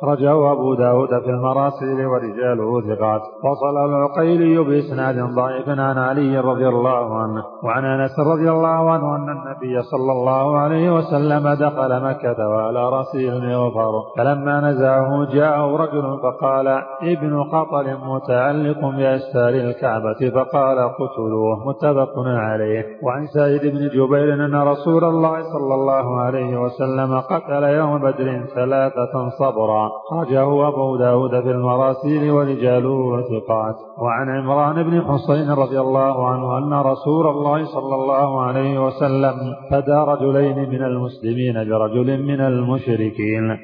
[0.03, 3.23] أخرجه أبو داود في المراسل ورجاله ثقات.
[3.45, 9.29] وصل العقيلي بإسناد ضعيف عن علي رضي الله عنه وعن أنس رضي الله عنه أن
[9.29, 13.93] النبي صلى الله عليه وسلم دخل مكة وعلى رأسه المغفر.
[14.17, 16.69] فلما نزعه جاءه رجل فقال
[17.03, 22.85] ابن خطل متعلق بأستار الكعبة فقال قتلوه متفق عليه.
[23.03, 29.29] وعن سعيد بن جبير أن رسول الله صلى الله عليه وسلم قتل يوم بدر ثلاثة
[29.39, 29.88] صبرا.
[29.89, 36.73] أخرجه أبو داود في المراسيل ورجاله ثقات وعن عمران بن حسين رضي الله عنه أن
[36.73, 39.35] رسول الله صلى الله عليه وسلم
[39.71, 43.57] فدى رجلين من المسلمين برجل من المشركين.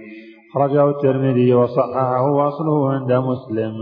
[0.51, 3.75] أخرجه الترمذي وصححه وأصله عند مسلم.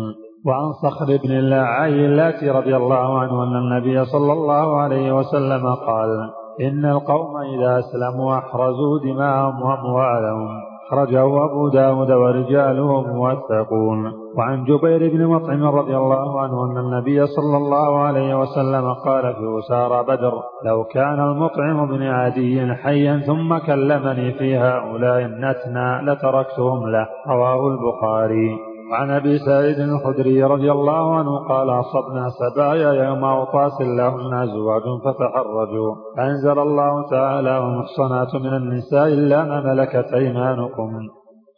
[0.46, 6.30] وعن صخر بن العيلات رضي الله عنه أن النبي صلى الله عليه وسلم قال
[6.60, 10.71] إن القوم إذا أسلموا أحرزوا دماءهم وأموالهم.
[10.92, 17.56] أخرجه أبو داود ورجاله موثقون وعن جبير بن مطعم رضي الله عنه أن النبي صلى
[17.56, 20.32] الله عليه وسلم قال في أسارى بدر
[20.64, 27.06] لو كان المطعم بن عدي حيا ثم كلمني في هؤلاء النتنى لتركتهم له.
[27.28, 28.71] رواه البخاري.
[28.90, 35.94] عن أبي سعيد الخدري رضي الله عنه قال أصبنا سبايا يوم أوطاس لهن أزواج فتحرجوا.
[36.16, 40.90] فانزل الله تعالى والمحصنات من النساء إلا ما ملكت أيمانكم.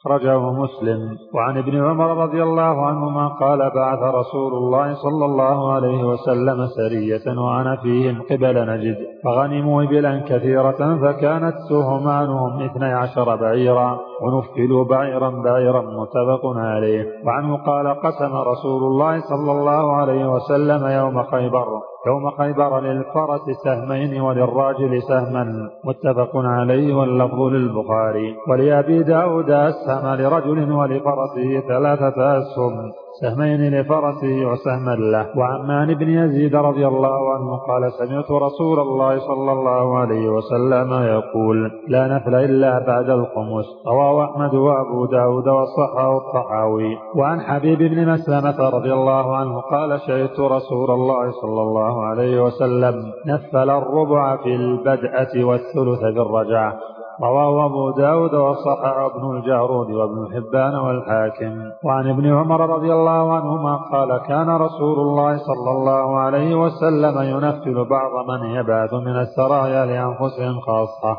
[0.06, 1.16] أخرجه مسلم.
[1.34, 7.38] وعن ابن عمر رضي الله عنهما قال بعث رسول الله صلى الله عليه وسلم سرية
[7.40, 9.13] وأنا فيهم قبل نجد.
[9.24, 17.04] فغنموا إبلا كثيرة فكانت سهمانهم اثني عشر بعيرا ونفلوا بعيرا بعيرا متفق عليه.
[17.26, 21.66] وعنه قال قسم رسول الله صلى الله عليه وسلم يوم خيبر.
[22.06, 28.36] يوم خيبر للفرس سهمين وللراجل سهما متفق عليه واللفظ للبخاري.
[28.48, 32.92] ولأبي داود أسهم لرجل ولفرسه ثلاثة أسهم.
[33.20, 35.26] سهمين لفرسه وسهما له.
[35.38, 41.70] وعمان بن يزيد رضي الله عنه قال سمعت رسول الله صلى الله عليه وسلم يقول
[41.88, 43.66] لا نفل إلا بعد الخمس.
[43.86, 46.96] رواه أحمد وأبو داود وصححه الطحاوي.
[47.16, 52.94] وعن حبيب بن مسلمة رضي الله عنه قال شهدت رسول الله صلى الله عليه وسلم
[53.26, 56.93] نفل الربع في البدءة والثلث في الرجعة.
[57.22, 61.54] رواه أبو داود وصحح ابن الجارود وابن حبان والحاكم.
[61.84, 67.88] وعن ابن عمر رضي الله عنهما قال كان رسول الله صلى الله عليه وسلم ينفل
[67.88, 71.16] بعض من يبعث من السرايا لأنفسهم خاصة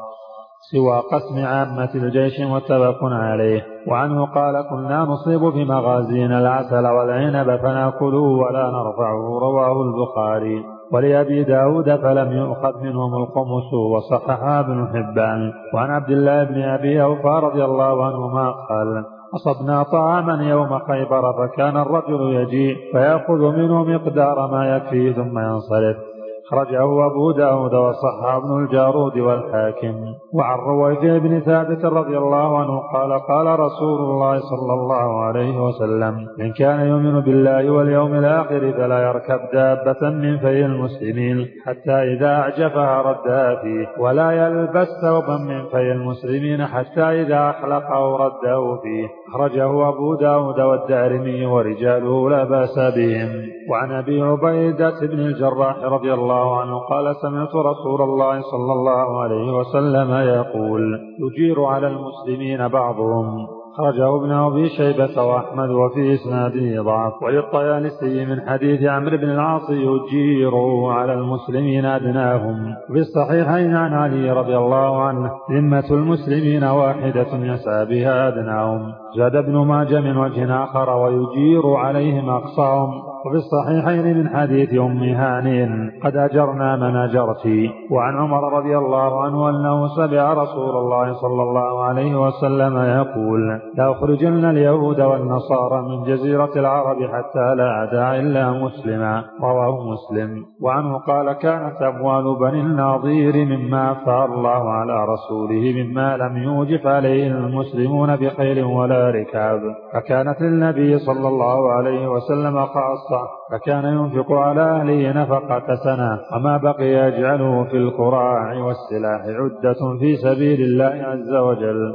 [0.71, 3.61] سوى قسم عامة الجيش متفق عليه.
[3.87, 10.74] وعنه قال كنا نصيب في مغازينا العسل والعنب فناكله ولا نرفعه رواه البخاري.
[10.91, 15.53] ولأبي داود فلم يؤخذ منهم الخمس وصححها ابن حبان.
[15.73, 19.05] وعن عبد الله بن أبي أوفى رضي الله عنهما قال
[19.35, 26.14] أصبنا طعاما يوم خيبر فكان الرجل يجيء فيأخذ منه مقدار ما يكفيه ثم ينصرف.
[26.45, 29.95] أخرجه أبو داود وصح ابن الجارود والحاكم.
[30.33, 36.27] وعن رويفع بن ثابت رضي الله عنه قال قال رسول الله صلى الله عليه وسلم
[36.39, 43.01] من كان يؤمن بالله واليوم الآخر فلا يركب دابة من في المسلمين حتى إذا أعجفها
[43.01, 49.07] ردها فيه ولا يلبس ثوبا من في المسلمين حتى إذا أحلقه رده فيه.
[49.35, 53.29] أخرجه أبو داود والدارمي ورجاله لا بأس بهم.
[53.69, 59.57] وعن أبي عبيدة بن الجراح رضي الله عنه قال سمعت رسول الله صلى الله عليه
[59.57, 63.47] وسلم يقول يجير على المسلمين بعضهم.
[63.77, 67.23] خرجه ابن أبي شيبة وأحمد وفي إسناده ضعف.
[67.23, 70.55] وللطيالسي من حديث عمرو بن العاص يجير
[70.85, 72.75] على المسلمين أدناهم.
[72.87, 78.91] في الصحيحين عن علي رضي الله عنه ذمة المسلمين واحدة يسعى بها أدناهم.
[79.17, 83.14] زاد ابن ماجه من وجه آخر ويجير عليهم أقصاهم.
[83.25, 85.67] وفي الصحيحين من حديث أم هانئ
[86.03, 87.47] قد أجرنا من أجرت
[87.91, 94.45] وعن عمر رضي الله عنه أنه سمع رسول الله صلى الله عليه وسلم يقول لأخرجن
[94.45, 100.45] اليهود والنصارى من جزيرة العرب حتى لا أدع إلا مسلما رواه مسلم.
[100.61, 107.27] وعنه قال كانت أموال بني الناظير مما أفاء الله على رسوله مما لم يوجف عليه
[107.27, 109.61] المسلمون بخيل ولا ركاب
[109.95, 113.21] فكانت للنبي صلى الله عليه وسلم خاصة
[113.51, 120.61] فكان ينفق على أهله نفقة سنة وما بقي يجعله في الكراع والسلاح عدة في سبيل
[120.61, 121.93] الله عز وجل.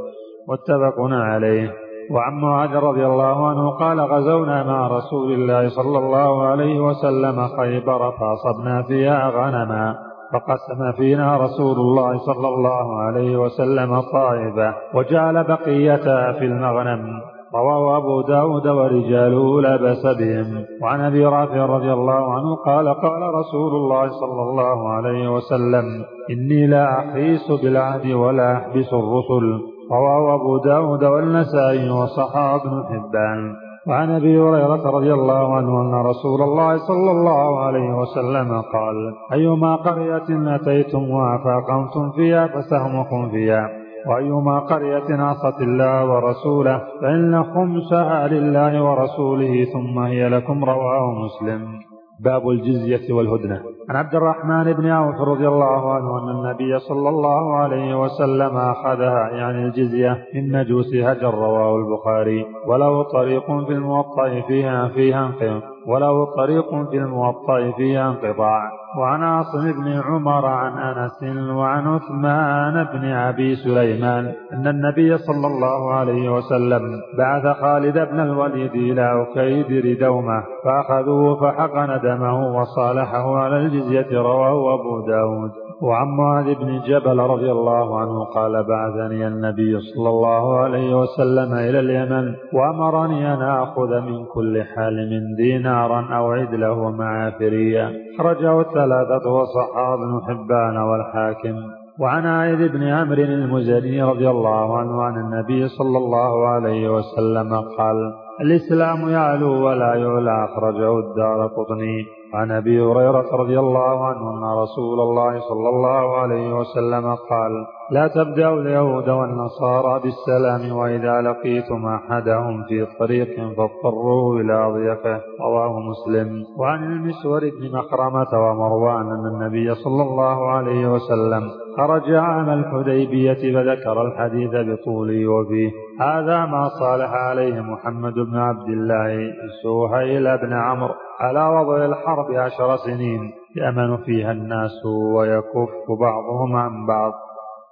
[0.49, 1.71] متفق عليه.
[2.11, 8.11] وعن معاذ رضي الله عنه قال غزونا مع رسول الله صلى الله عليه وسلم خيبر
[8.11, 9.95] فأصبنا فيها غنما
[10.33, 17.21] فقسم فينا رسول الله صلى الله عليه وسلم طائفة وجعل بقيتها في المغنم.
[17.55, 20.65] رواه أبو داود ورجاله لا بأس بهم.
[20.81, 25.85] وعن أبي رافع رضي الله عنه قال قال رسول الله صلى الله عليه وسلم
[26.31, 29.61] إني لا أحيس بالعهد ولا أحبس الرسل.
[29.91, 33.55] رواه أبو داود والنسائي وصححه ابن حبان.
[33.87, 39.75] وعن أبي هريرة رضي الله عنه أن رسول الله صلى الله عليه وسلم قال أيما
[39.75, 43.80] قرية اتيتموها فاقمتم فيها فسهمكم فيها.
[44.07, 51.79] وأيما قرية عصت الله ورسوله فإن خمسها لله ورسوله ثم هي لكم رواه مسلم.
[52.19, 53.61] باب الجزية والهدنة.
[53.89, 59.29] عن عبد الرحمن بن عوف رضي الله عنه أن النبي صلى الله عليه وسلم أخذها
[59.29, 62.45] يعني الجزية من مجوس هجر رواه البخاري.
[62.67, 69.71] وله طريق في الموطأ فيها فيها انقطاع وله طريق في الموطأ فيها انقطاع وعن عاصم
[69.71, 76.81] بن عمر عن أنس وعن عثمان بن أبي سليمان أن النبي صلى الله عليه وسلم
[77.17, 85.07] بعث خالد بن الوليد إلى أكيدر دومة فأخذوه فحقن دمه وصالحه على الجزية رواه أبو
[85.07, 85.51] داود.
[85.81, 91.79] وعن معاذ بن جبل رضي الله عنه قال بعثني النبي صلى الله عليه وسلم إلى
[91.79, 100.21] اليمن وأمرني أن آخذ من كل حال دينارا أو عدله معافريا خرجه الثلاثة وصحاب بن
[100.27, 101.55] حبان والحاكم.
[101.99, 108.13] وعن عائذ بن عمرو المزني رضي الله عنه عن النبي صلى الله عليه وسلم قال
[108.41, 112.20] الإسلام يعلو ولا يعلى أخرجه الدار قطني.
[112.33, 117.51] عن أبي هريرة رضي الله عنه أن رسول الله صلى الله عليه وسلم قال
[117.91, 125.21] لا تبدأوا اليهود والنصارى بالسلام وإذا لقيتم أحدهم في طريق فاضطروه إلى ضيفه.
[125.41, 126.43] رواه مسلم.
[126.57, 134.01] وعن المسور بن مخرمة ومروان أن النبي صلى الله عليه وسلم خرج عام الحديبية فذكر
[134.01, 135.71] الحديث بطوله وفيه.
[135.99, 142.77] هذا ما صالح عليه محمد بن عبد الله سهيل بن عمرو على وضع الحرب عشر
[142.77, 143.31] سنين.
[143.55, 147.13] يأمن فيها الناس ويكف بعضهم عن بعض.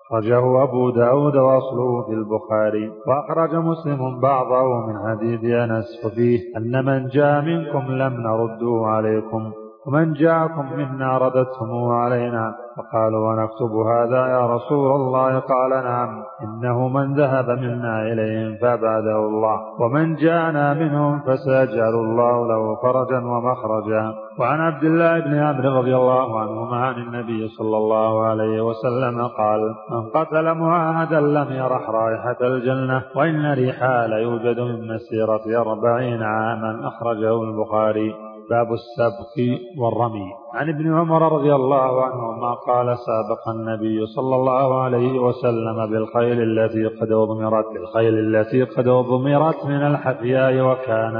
[0.06, 2.92] أخرجه أبو داود وأصله في البخاري.
[3.08, 9.52] وأخرج مسلم بعضه من حديث أنس وفيه أن من جاء منكم لم نرده عليكم.
[9.88, 17.14] ومن جاءكم منا رددتم علينا فقالوا ونكتب هذا يا رسول الله قال نعم إنه من
[17.14, 24.84] ذهب منا إليهم فأبعده الله ومن جاءنا منهم فسيجعل الله له فرجا ومخرجا وعن عبد
[24.84, 30.54] الله بن عمرو رضي الله عنهما عن النبي صلى الله عليه وسلم قال من قتل
[30.54, 38.70] معاهدا لم يرح رائحة الجنة وإن ريحها ليوجد من مسيرة أربعين عاما أخرجه البخاري باب
[38.74, 39.36] السبق
[39.78, 40.30] والرمي.
[40.54, 46.86] عن ابن عمر رضي الله عنهما قال سابق النبي صلى الله عليه وسلم بالخيل التي
[46.86, 51.16] قد أضمرت بالخيل التي قد أضمرت من الحفياء وكان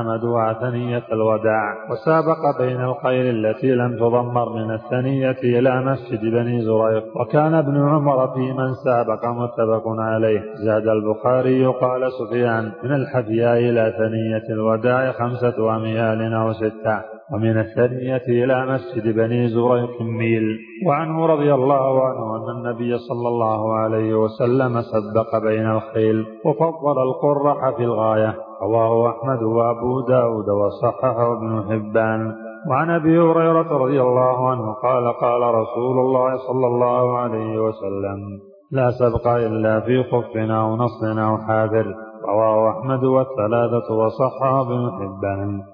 [0.00, 1.90] أمدها ثنية الوداع.
[1.90, 7.04] وسابق بين الخيل التي لم تضمر من الثنية إلى مسجد بني زريق.
[7.20, 10.42] وكان ابن عمر في من سابق متفق عليه.
[10.54, 17.13] زاد البخاري قال سفيان من الحفياء إلى ثنية الوداع خمسة أميال أو ستة.
[17.32, 23.74] ومن الثانية إلى مسجد بني زريق ميل وعنه رضي الله عنه أن النبي صلى الله
[23.76, 28.34] عليه وسلم سبق بين الخيل وفضل القرح في الغاية.
[28.62, 32.32] رواه أحمد وأبو داود وصححه ابن حبان.
[32.70, 38.40] وعن أبي هريرة رضي الله عنه قال قال رسول الله صلى الله عليه وسلم
[38.72, 41.94] لا سبق إلا في خف أو نصر أو حافر
[42.28, 45.73] رواه أحمد والثلاثة وصححه ابن حبان.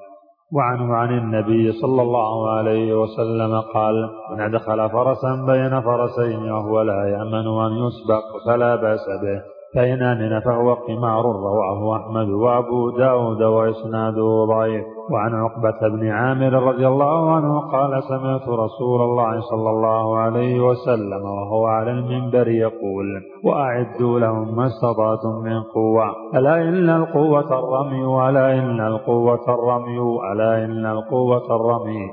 [0.52, 7.08] وعنه عن النبي صلى الله عليه وسلم قال من أدخل فرسا بين فرسين وهو لا
[7.08, 9.59] يأمن أن يسبق فلا بأس به.
[9.74, 14.84] فإن أمن فهو قمار رواه أحمد وأبو داود وإسناده ضعيف.
[15.10, 21.24] وعن عقبة بن عامر رضي الله عنه قال سمعت رسول الله صلى الله عليه وسلم
[21.24, 23.06] وهو على المنبر يقول
[23.44, 26.04] وأعدوا لهم ما استطعتم من قوة.
[26.34, 29.98] ألا إن القوة الرمي ألا إن القوة الرمي
[30.32, 32.10] ألا إن القوة الرمي.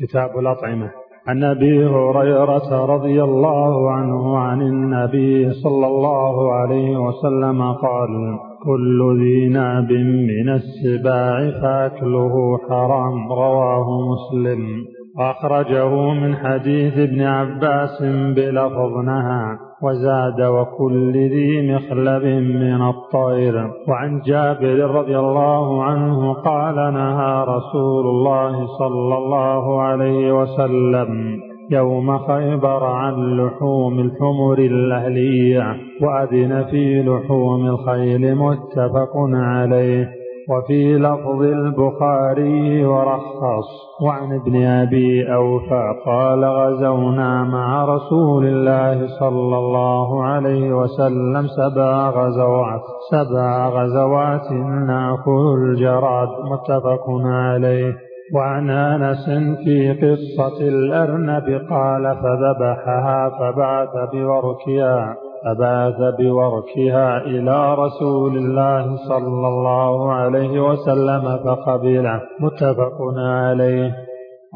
[0.00, 1.03] كتاب الأطعمة.
[1.26, 9.48] عن أبي هريرة رضي الله عنه عن النبي صلى الله عليه وسلم قال كل ذي
[9.48, 9.92] ناب
[10.30, 13.32] من السباع فأكله حرام.
[13.32, 14.84] رواه مسلم.
[15.18, 18.02] وأخرجه من حديث ابن عباس
[18.36, 22.24] بلفظ نهى وزاد وكل ذي مخلب
[22.62, 23.54] من الطير.
[23.88, 32.84] وعن جابر رضي الله عنه قال نهى رسول الله صلى الله عليه وسلم يوم خيبر
[32.84, 40.23] عن لحوم الحمر الأهلية وأذن في لحوم الخيل متفق عليه.
[40.50, 43.68] وفي لفظ البخاري ورخص
[44.02, 52.82] وعن ابن أبي أوفى قال غزونا مع رسول الله صلى الله عليه وسلم سبع غزوات
[53.10, 54.52] سبع غزوات
[54.86, 57.94] نأكل الجراد متفق عليه.
[58.34, 59.24] وعن أنس
[59.64, 70.60] في قصة الأرنب قال فذبحها فبعث بوركها فبعث بوركها إلى رسول الله صلى الله عليه
[70.60, 72.20] وسلم فقبله.
[72.40, 73.94] متفق عليه.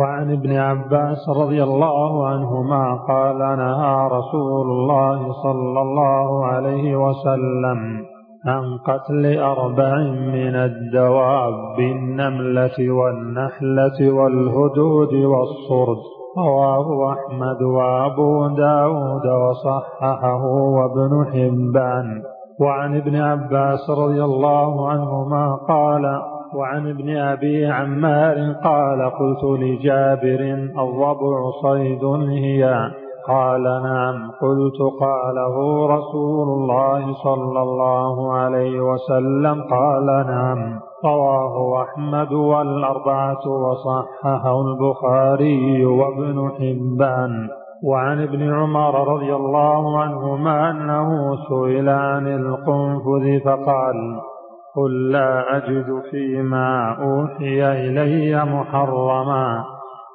[0.01, 8.07] وعن ابن عباس رضي الله عنهما قال نهى رسول الله صلى الله عليه وسلم
[8.47, 16.18] عن قتل أربع من الدواب النملة والنحلة والهدود والصرد.
[16.39, 22.22] رواه أحمد وأبو داود وصححه وابن حبان.
[22.61, 26.20] وعن ابن عباس رضي الله عنهما قال
[26.55, 30.41] وعن ابن أبي عمار قال قلت لجابر
[30.78, 32.91] الضبع صيد هي.
[33.28, 34.30] قال نعم.
[34.30, 39.62] قلت قاله رسول الله صلى الله عليه وسلم.
[39.70, 40.88] قال نعم.
[41.05, 47.49] رواه أحمد والأربعة وصححه البخاري وابن حبان.
[47.84, 54.20] وعن ابن عمر رضي الله عنهما أنه سئل عن القنفذ فقال
[54.76, 59.64] قل لا أجد فيما أوحي إلي محرما.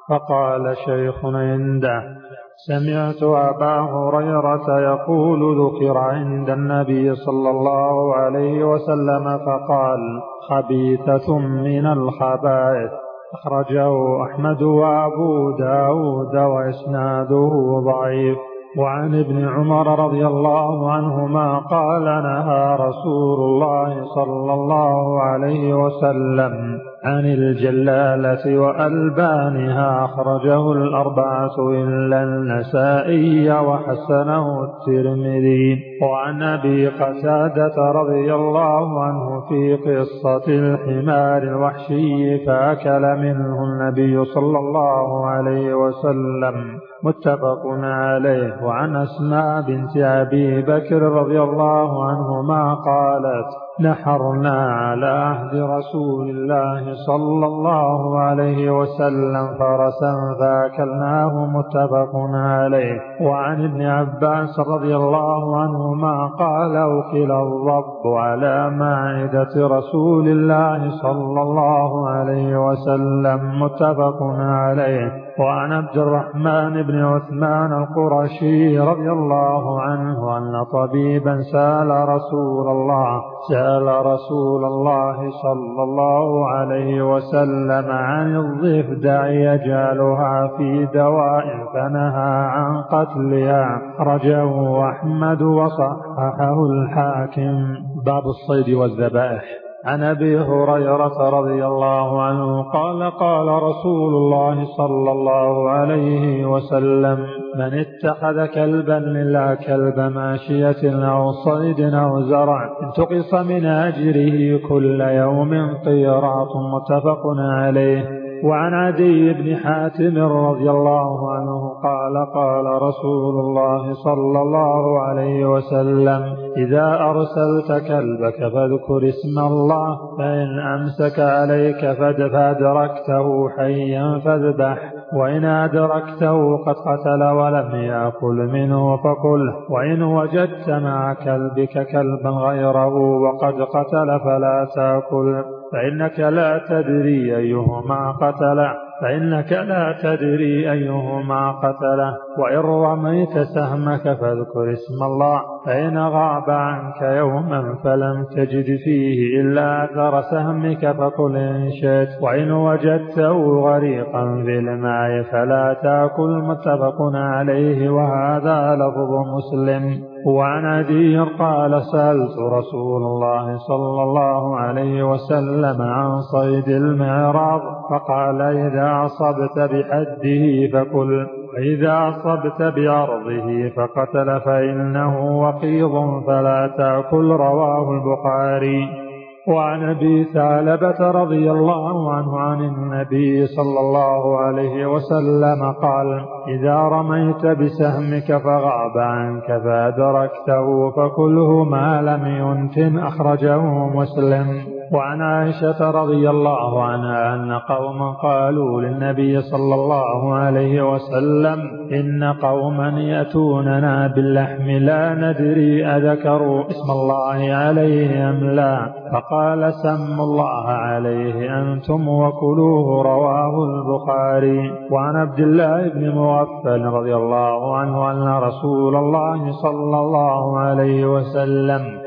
[0.08, 2.13] فقال شيخ عنده
[2.56, 12.90] سمعت أبا هريرة يقول ذكر عند النبي صلى الله عليه وسلم فقال خبيثة من الخبائث
[13.34, 18.38] أخرجه أحمد وأبو داود وإسناده ضعيف.
[18.78, 27.24] وعن ابن عمر رضي الله عنهما قال نهى رسول الله صلى الله عليه وسلم عن
[27.24, 35.82] الجلالة وألبانها أخرجه الأربعة إلا النسائي وحسنه الترمذي.
[36.02, 45.26] وعن أبي قتادة رضي الله عنه في قصة الحمار الوحشي فأكل منه النبي صلى الله
[45.26, 46.78] عليه وسلم.
[47.02, 48.64] متفق عليه.
[48.64, 57.46] وعن أسماء بنت أبي بكر رضي الله عنهما قالت نحرنا على عهد رسول الله صلى
[57.46, 63.00] الله عليه وسلم فرسا فأكلناه متفق عليه.
[63.20, 72.08] وعن ابن عباس رضي الله عنهما قال أكل الضب على مائدة رسول الله صلى الله
[72.08, 75.23] عليه وسلم متفق عليه.
[75.38, 84.06] وعن عبد الرحمن بن عثمان القرشي رضي الله عنه أن طبيبا سأل رسول الله سأل
[84.06, 93.80] رسول الله صلى الله عليه وسلم عن الضفدع يجعلها في دواء فنهى عن قتلها.
[94.00, 97.76] رجه أحمد وصححه الحاكم.
[98.06, 99.63] باب الصيد والذبائح.
[99.84, 107.26] عن أبي هريرة رضي الله عنه قال قال رسول الله صلى الله عليه وسلم
[107.58, 115.74] من اتخذ كلبا إلا كلب ماشية أو صيد أو زرع انتقص من أجره كل يوم
[115.84, 118.23] قيراط متفق عليه.
[118.44, 126.36] وعن عدي بن حاتم رضي الله عنه قال قال رسول الله صلى الله عليه وسلم
[126.56, 136.74] إذا أرسلت كلبك فاذكر اسم الله فإن أمسك عليك فأدركته حيا فاذبح وإن أدركته قد
[136.74, 145.44] قتل ولم يأكل منه فكله وإن وجدت مع كلبك كلبا غيره وقد قتل فلا تأكل.
[145.74, 152.14] فإنك لا تدري أيهما قتل فإنك لا تدري أيهما قتله.
[152.38, 160.20] وإن رميت سهمك فاذكر اسم الله فإن غاب عنك يوما فلم تجد فيه إلا أثر
[160.20, 169.10] سهمك فقل إن شئت وإن وجدته غريقا في الماء فلا تأكل متفق عليه وهذا لفظ
[169.36, 170.04] مسلم.
[170.26, 177.60] وعن عدي قال سألت رسول الله صلى الله عليه وسلم عن صيد المعراض
[177.90, 181.26] فقال إذا أصبت بحده فكل.
[181.54, 189.04] وإذا أصبت بأرضه فقتل فإنه وقيض فلا تأكل رواه البخاري.
[189.48, 197.46] وعن أبي ثعلبه رضي الله عنه عن النبي صلى الله عليه وسلم قال إذا رميت
[197.46, 204.73] بسهمك فغاب عنك فأدركته فكله ما لم ينتن أخرجه مسلم.
[204.92, 211.58] وعن عائشة رضي الله عنها أن قوما قالوا للنبي صلى الله عليه وسلم
[211.92, 218.92] إن قوما يأتوننا باللحم لا ندري أذكروا اسم الله عليه أم لا.
[219.12, 224.72] فقال سموا الله عليه أنتم وكلوه رواه البخاري.
[224.90, 232.03] وعن عبد الله بن مغفل رضي الله عنه أن رسول الله صلى الله عليه وسلم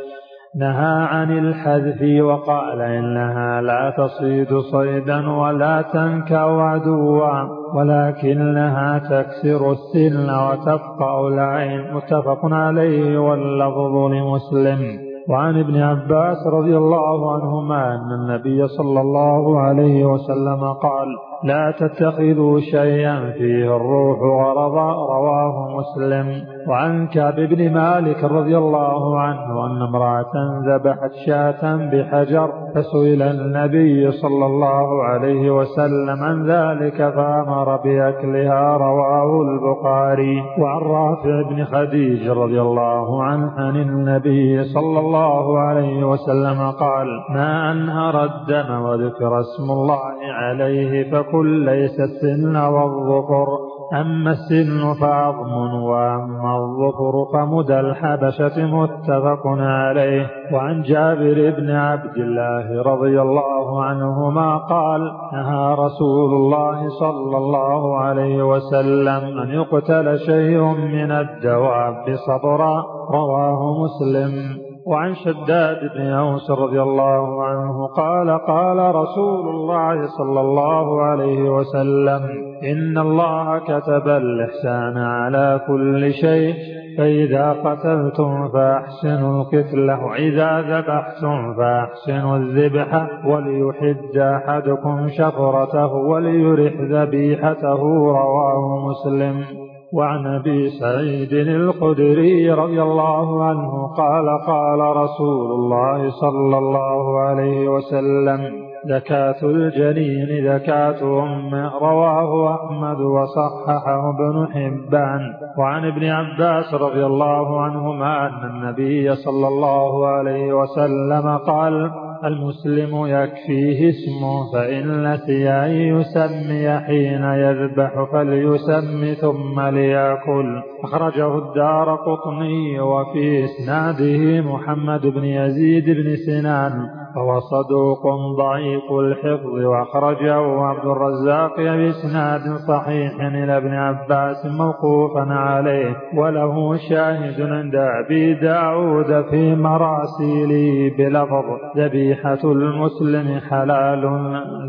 [0.60, 7.30] نهى عن الحذف وقال إنها لا تصيد صيدا ولا تنكأ عدوا
[7.76, 11.94] ولكنها تكسر السن وتفقع العين.
[11.94, 15.08] متفق عليه واللفظ لمسلم.
[15.30, 21.08] وعن ابن عباس رضي الله عنهما أن النبي صلى الله عليه وسلم قال
[21.44, 26.28] لا تتخذوا شيئا فيه الروح غرضا رواه مسلم.
[26.70, 30.34] وعن كعب بن مالك رضي الله عنه أن امرأة
[30.68, 40.42] ذبحت شاة بحجر فسئل النبي صلى الله عليه وسلم عن ذلك فأمر بأكلها رواه البخاري.
[40.60, 47.72] وعن رافع بن خديج رضي الله عنه عن النبي صلى الله عليه وسلم قال ما
[47.72, 53.48] أنهر الدم وذكر اسم الله عليه فكل ليس السن والظفر.
[53.94, 60.28] أما السن فعظم وأما الظفر فمدى الحبشة متفق عليه.
[60.54, 65.02] وعن جابر بن عبد الله رضي الله عنهما قال
[65.34, 74.67] نهى رسول الله صلى الله عليه وسلم أن يقتل شيء من الدواب صبرا رواه مسلم.
[74.88, 82.22] وعن شداد بن أوس رضي الله عنه قال قال رسول الله صلى الله عليه وسلم
[82.64, 86.54] إن الله كتب الإحسان على كل شيء
[86.98, 99.67] فإذا قتلتم فأحسنوا القتل وإذا ذبحتم فأحسنوا الذبح وليحد أحدكم شفرته وليرح ذبيحته رواه مسلم.
[99.94, 108.68] وعن أبي سعيد الخدري رضي الله عنه قال قال رسول الله صلى الله عليه وسلم
[108.86, 115.22] زكاة الجنين زكاة أمه رواه أحمد وصححه ابن حبان.
[115.60, 121.92] وعن ابن عباس رضي الله عنهما أن النبي صلى الله عليه وسلم قال
[122.26, 130.62] المسلم يكفيه اسمه فإن نسي أن يسمي حين يذبح فليسم ثم ليأكل.
[130.84, 136.97] أخرجه الدار قطني وفي إسناده محمد بن يزيد بن سنان.
[137.18, 138.04] وهو صدوق
[138.38, 147.76] ضعيف الحفظ وأخرجه عبد الرزاق بإسناد صحيح إلى ابن عباس موقوفا عليه وله شاهد عند
[147.76, 151.46] أبي داود في مراسيله بلفظ
[151.78, 154.04] ذبيحة المسلم حلال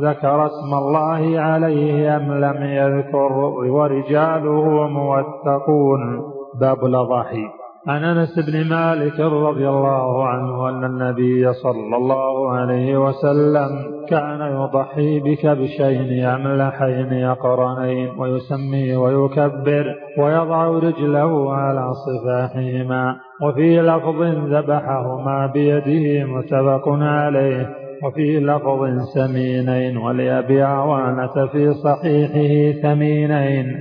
[0.02, 3.32] ذكر اسم الله عليه أم لم يذكر
[3.70, 6.22] ورجاله موثقون.
[6.60, 7.57] باب الأضاحي
[7.88, 13.68] عن أنس بن مالك رضي الله عنه أن النبي صلى الله عليه وسلم
[14.08, 24.22] كان يضحي بكبشين أملحين يقرنين ويسمي ويكبر ويضع رجله على صفاحهما وفي لفظ
[24.54, 27.70] ذبحهما بيده متفق عليه
[28.04, 33.80] وفي لفظ سمينين ولأبي عوانة في صحيحه ثمينين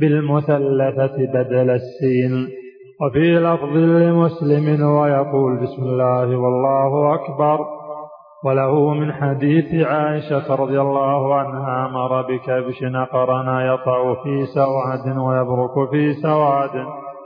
[0.00, 2.59] بالمثلثة بدل السين
[3.02, 7.58] وفي لفظ لمسلم ويقول بسم الله والله أكبر.
[8.44, 16.12] وله من حديث عائشة رضي الله عنها أمر بكبش نقرنا يطع في سواد ويبرك في
[16.12, 16.70] سواد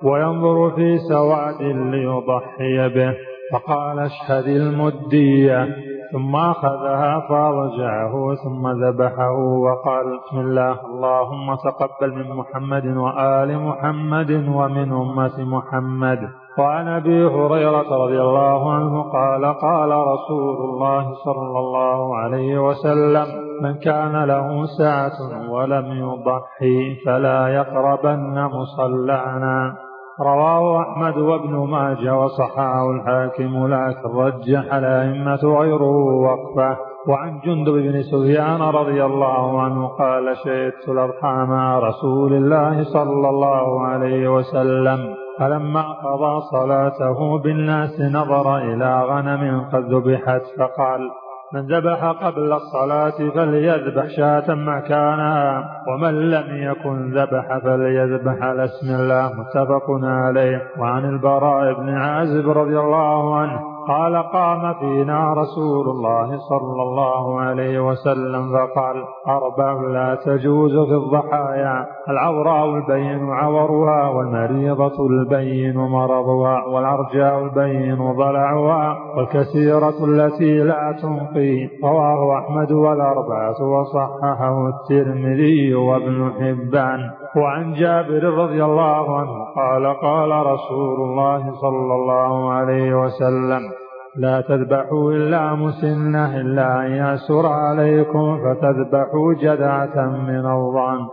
[0.02, 3.14] وينظر في سواد ليضحي به.
[3.52, 5.68] فقال اشهد المدية.
[6.14, 14.92] ثم أخذها فأضجعه ثم ذبحه وقال بسم الله اللهم تقبل من محمد وآل محمد ومن
[14.92, 16.18] أمة محمد.
[16.58, 23.26] وعن أبي هريرة رضي الله عنه قال قال رسول الله صلى الله عليه وسلم
[23.62, 29.83] من كان له سعه ولم يضحي فلا يقربن مصلانا.
[30.20, 35.96] رواه أحمد وابن ماجه وصححه الحاكم لكن رجح الأئمة غيره
[36.26, 36.76] وقفه.
[37.08, 43.80] وعن جندب بن سفيان رضي الله عنه قال شهدت الأضحى مع رسول الله صلى الله
[43.86, 45.14] عليه وسلم.
[45.38, 51.10] فلما قضى صلاته بالناس نظر إلى غنم قد ذبحت فقال
[51.54, 59.32] من ذبح قبل الصلاة فليذبح شاة مكانها ومن لم يكن ذبح فليذبح على اسم الله
[59.32, 60.62] متفق عليه.
[60.78, 67.80] وعن البراء بن عازب رضي الله عنه قال قام فينا رسول الله صلى الله عليه
[67.80, 78.12] وسلم فقال أربع لا تجوز في الضحايا العوراء البين عورها والمريضة البين مرضها والعرجاء البين
[78.12, 81.68] ضلعها والكثيرة التي لا تنقي.
[81.84, 87.10] رواه أحمد والأربعة وصححه الترمذي وابن حبان.
[87.36, 93.73] وعن جابر رضي الله عنه قال قال رسول الله صلى الله عليه وسلم
[94.16, 101.06] لا تذبحوا إلا مسنة إلا أن يأسر عليكم فتذبحوا جدعة من الظن.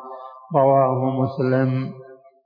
[0.55, 2.00] رواه مسلم.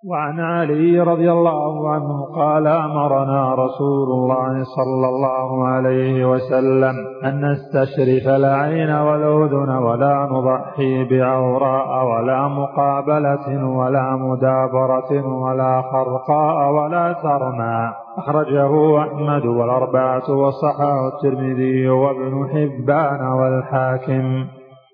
[0.07, 8.27] وعن علي رضي الله عنه قال أمرنا رسول الله صلى الله عليه وسلم أن نستشرف
[8.27, 19.45] العين والأذن ولا نضحي بعوراء ولا مقابلة ولا مدابرة ولا خرقاء ولا ترنى أخرجه أحمد
[19.45, 24.45] والأربعة وصححه الترمذي وابن حبان والحاكم.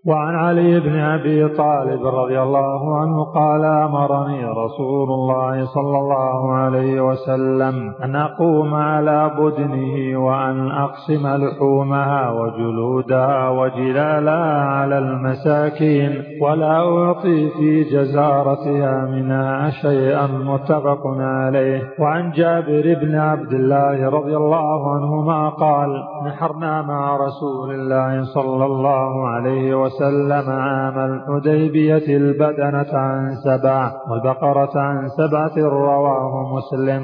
[0.06, 7.02] وعن علي بن أبي طالب رضي الله عنه قال أمرني رسول الله صلى الله عليه
[7.02, 17.84] وسلم أن أقوم على بدنه وأن أقسم لحومها وجلودها وجلالها على المساكين ولا أعطي في
[17.84, 21.82] جزارتها منها شيئا متفق عليه.
[22.00, 29.28] وعن جابر بن عبد الله رضي الله عنهما قال نحرنا مع رسول الله صلى الله
[29.28, 37.04] عليه وسلم وسلم عام الحديبية البدنة عن سبع والبقرة عن سبعة رواه مسلم.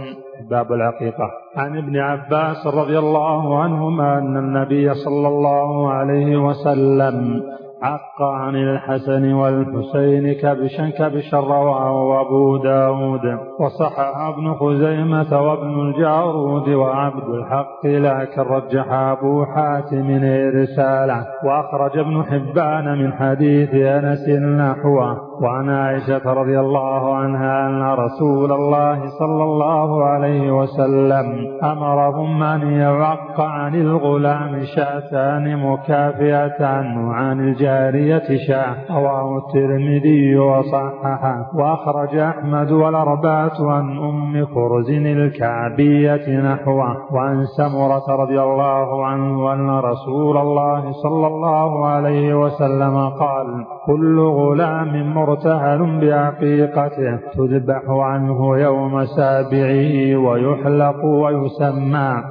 [0.49, 1.31] باب العقيقة.
[1.55, 7.43] عن ابن عباس رضي الله عنهما أن النبي صلى الله عليه وسلم
[7.81, 13.39] عق عن الحسن والحسين كبشا كبشا رواه أبو داود.
[13.59, 20.19] وصحح ابن خزيمة وابن الجارود وعبد الحق لكن رجح أبو حاتم
[20.55, 21.25] رسالة.
[21.43, 25.26] وأخرج ابن حبان من حديث أنس نحوه.
[25.41, 33.41] وعن عائشة رضي الله عنها أن رسول الله صلى الله عليه وسلم أمرهم أن يعق
[33.41, 41.45] عن الغلام شاتان مكافئتان وعن الجارية شاة رواه الترمذي وصححه.
[41.55, 47.13] وأخرج أحمد والأربعة عن أم كرز الكعبية نحوه.
[47.13, 55.17] وعن سمرة رضي الله عنه أن رسول الله صلى الله عليه وسلم قال كل غلام
[55.27, 62.23] مرتهن بعقيقته تذبح عنه يوم سابعه ويحلق ويسمى.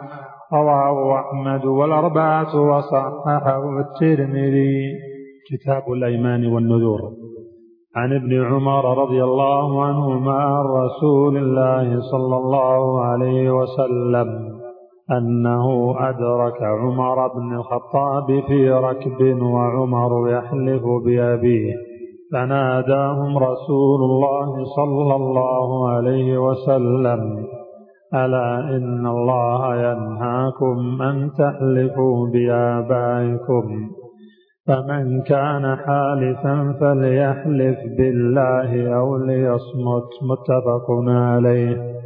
[0.52, 4.93] رواه أحمد والأربعة وصححه الترمذي.
[5.51, 7.01] كتاب الأيمان والنذور.
[7.97, 14.28] عن ابن عمر رضي الله عنهما عن رسول الله صلى الله عليه وسلم
[15.10, 21.85] أنه أدرك عمر بن الخطاب في ركب وعمر يحلف بأبيه.
[22.36, 27.46] فناداهم رسول الله صلى الله عليه وسلم
[28.14, 33.90] ألا إن الله ينهاكم أن تحلفوا بآبائكم؟
[34.66, 40.10] فمن كان حالفا فليحلف بالله أو ليصمت.
[40.22, 41.96] متفق عليه.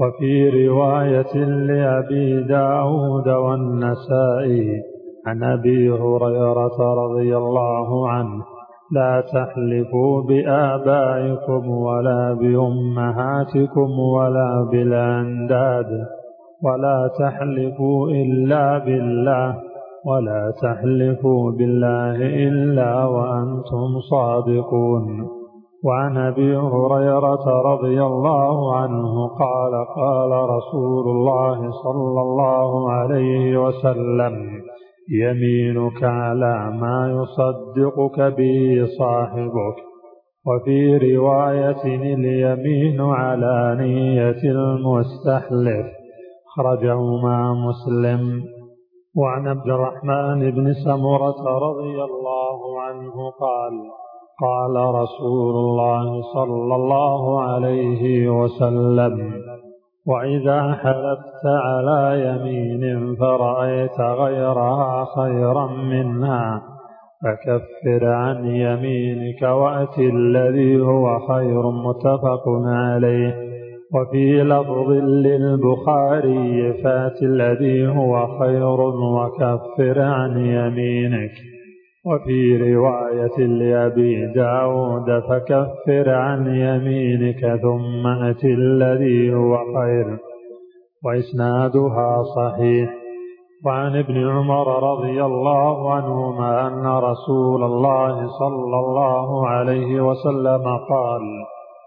[0.00, 4.82] وفي رواية لأبي داود والنسائي
[5.26, 8.49] عن أبي هريرة رضي الله عنه
[8.92, 16.06] لا تحلفوا بآبائكم ولا بأمهاتكم ولا بالأنداد
[16.64, 19.56] ولا تحلفوا إلا بالله
[20.06, 25.40] ولا تحلفوا بالله إلا وأنتم صادقون.
[25.84, 34.69] وعن أبي هريرة رضي الله عنه قال قال رسول الله صلى الله عليه وسلم
[35.10, 39.76] يمينك على ما يصدقك به صاحبك
[40.46, 45.86] وفي رواية اليمين على نية المستحلف
[46.56, 48.42] خرجه مع مسلم.
[49.16, 53.72] وعن عبد الرحمن بن سمرة رضي الله عنه قال
[54.40, 59.32] قال رسول الله صلى الله عليه وسلم
[60.06, 66.62] وإذا حلفت على يمين فرأيت غيرها خيرا منها
[67.22, 73.50] فكفر عن يمينك وأت الذي هو خير متفق عليه.
[73.94, 81.32] وفي لفظ للبخاري فات الذي هو خير وكفر عن يمينك.
[82.10, 90.18] وفي رواية لأبي داود فكفر عن يمينك ثم أت الذي هو خير.
[91.04, 92.90] وإسنادها صحيح.
[93.66, 101.22] وعن ابن عمر رضي الله عنهما أن رسول الله صلى الله عليه وسلم قال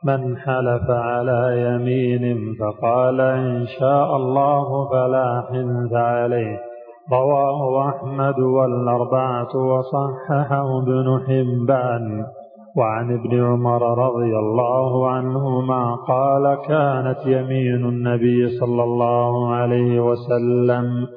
[0.05, 6.72] من حلف على يمين فقال إن شاء الله فلا حنث عليه.
[7.11, 12.25] رواه أحمد والأربعة وصححه ابن حبان.
[12.77, 21.07] وعن ابن عمر رضي الله عنهما قال كانت يمين النبي صلى الله عليه وسلم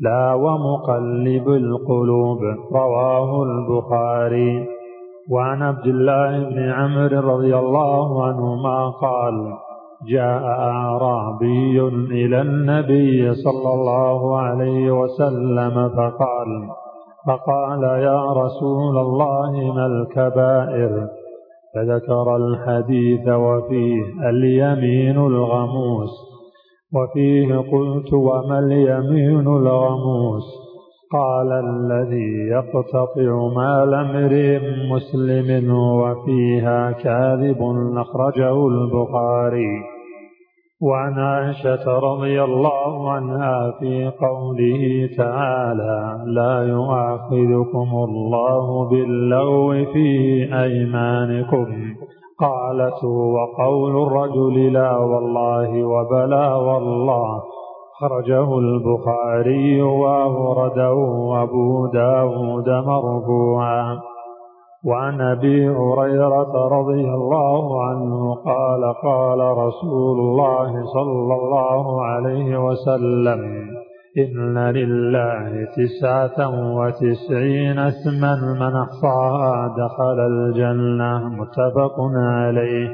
[0.00, 2.38] لا ومقلب القلوب.
[2.72, 4.66] رواه البخاري.
[5.30, 9.65] وعن عبد الله بن عمرو رضي الله عنهما قال
[10.08, 11.80] جاء أعرابي
[12.12, 16.68] إلى النبي صلى الله عليه وسلم فقال
[17.26, 21.08] فقال يا رسول الله ما الكبائر؟
[21.74, 26.10] فذكر الحديث وفيه اليمين الغموس
[26.94, 30.44] وفيه قلت وما اليمين الغموس؟
[31.12, 34.60] قال الذي يقتطع مال امرئ
[34.90, 37.58] مسلم وفيها كاذب
[37.96, 39.95] أخرجه البخاري.
[40.80, 50.08] وعن عائشة رضي الله عنها في قوله تعالى لا يؤاخذكم الله باللغو في
[50.62, 51.66] أيمانكم
[52.40, 57.42] قالت وقول الرجل لا والله وبلا والله
[58.00, 63.98] خرجه البخاري وأورده أبو داود مرفوعا.
[64.84, 73.40] وعن أبي هريرة رضي الله عنه قال قال رسول الله صلى الله عليه وسلم
[74.18, 76.38] إن لله تسعة
[76.76, 82.88] وتسعين اسما من أحصاها دخل الجنة متفق عليه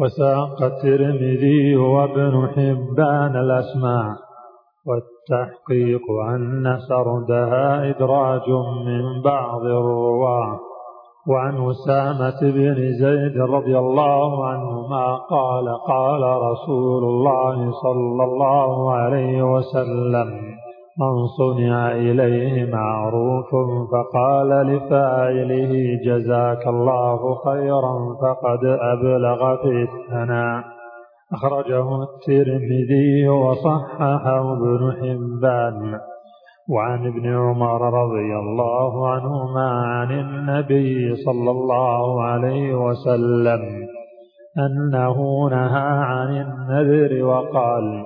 [0.00, 4.16] وساق الترمذي وابن حبان الأسماء
[4.86, 8.48] والتحقيق أن سردها إدراج
[8.86, 10.71] من بعض الرواة
[11.28, 20.28] وعن أسامة بن زيد رضي الله عنهما قال قال رسول الله صلى الله عليه وسلم
[20.98, 23.50] من صنع إليه معروف
[23.92, 30.64] فقال لفاعله جزاك الله خيرا فقد أبلغ في الثناء
[31.32, 36.00] أخرجه الترمذي وصححه ابن حبان.
[36.68, 43.60] وعن ابن عمر رضي الله عنهما عن النبي صلى الله عليه وسلم
[44.58, 48.04] أنه نهى عن النذر وقال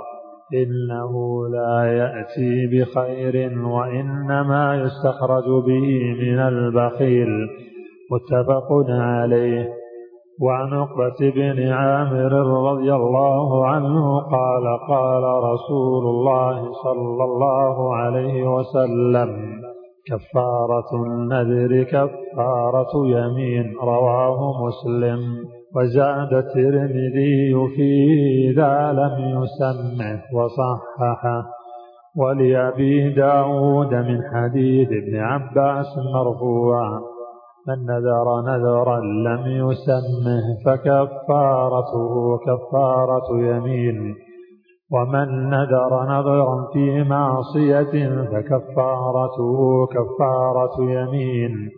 [0.55, 1.12] إنه
[1.49, 7.28] لا يأتي بخير وإنما يستخرج به من البخيل
[8.12, 9.69] متفق عليه.
[10.41, 12.33] وعن عقبة بن عامر
[12.73, 15.23] رضي الله عنه قال قال
[15.53, 19.61] رسول الله صلى الله عليه وسلم
[20.07, 25.19] كفارة النذر كفارة يمين رواه مسلم.
[25.77, 27.91] وزاد الترمذي في
[28.57, 31.47] ذا لم يسمه وصححه.
[32.17, 37.16] ولأبي داود من حديث ابن عباس مرفوعا.
[37.69, 44.15] من نذر نذرا لم يسمه فكفارته كفارة يمين.
[44.93, 51.71] ومن نذر نذرا في معصية فكفارته كفارة يمين.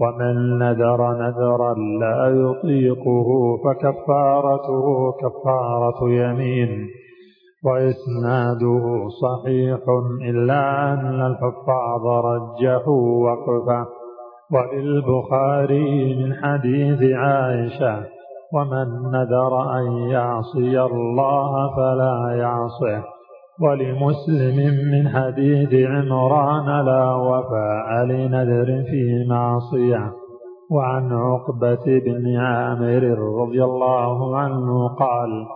[0.00, 3.28] ومن نذر نذرا لا يطيقه
[3.64, 6.88] فكفارته كفارة يمين.
[7.64, 9.78] وإسناده صحيح
[10.28, 14.01] إلا أن الحفاظ رجحوا وقفه.
[14.52, 18.04] وللبخاري من حديث عائشة
[18.54, 23.04] ومن نذر أن يعصي الله فلا يعصه.
[23.60, 30.12] ولمسلم من حديث عمران لا وفاء لنذر في معصية.
[30.70, 33.02] وعن عقبة بن عامر
[33.42, 35.46] رضي الله عنه قال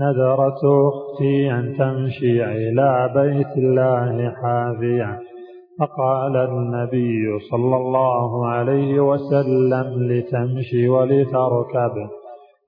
[0.00, 5.33] نذرت أختي أن تمشي إلى بيت الله حافية.
[5.80, 12.08] فقال النبي صلى الله عليه وسلم لتمشي ولتركب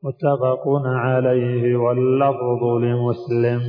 [0.04, 3.60] متفق عليه واللفظ لمسلم.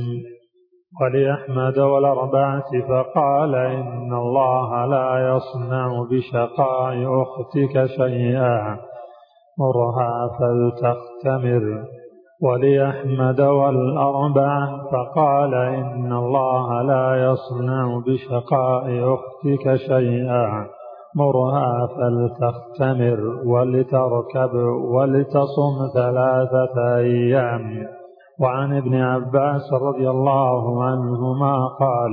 [1.00, 8.78] ولأحمد والأربعة فقال إن الله لا يصنع بشقاء أختك شيئا.
[9.58, 11.97] مرها فلتختمر.
[12.42, 20.66] ولأحمد والأربعة فقال إن الله لا يصنع بشقاء أختك شيئا.
[21.16, 24.54] مرها فلتختمر ولتركب
[24.94, 27.86] ولتصم ثلاثة أيام.
[28.40, 32.12] وعن ابن عباس رضي الله عنهما قال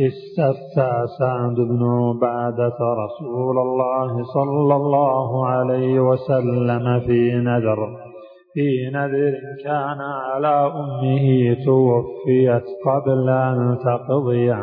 [0.00, 8.09] استفتى سعد بن عبادة رسول الله صلى الله عليه وسلم في نذر.
[8.54, 14.54] في نذر كان على أمه توفيت قبل أن تقضي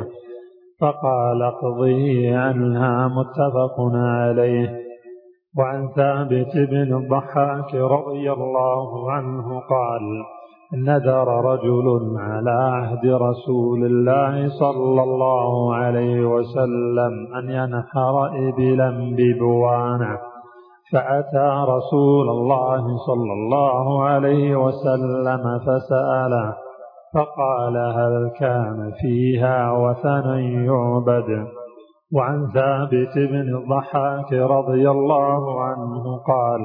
[0.81, 4.87] فقال اقضي عنها متفق عليه.
[5.57, 10.01] وعن ثابت بن الضحاك رضي الله عنه قال
[10.73, 20.36] نذر رجل على عهد رسول الله صلى الله عليه وسلم أن ينحر إبلا ببوانة.
[20.93, 26.55] فأتى رسول الله صلى الله عليه وسلم فسأله
[27.13, 30.27] فقال هل كان فيها وثن
[30.65, 31.47] يعبد؟
[32.13, 36.61] وعن ثابت بن الضحاك رضي الله عنه قال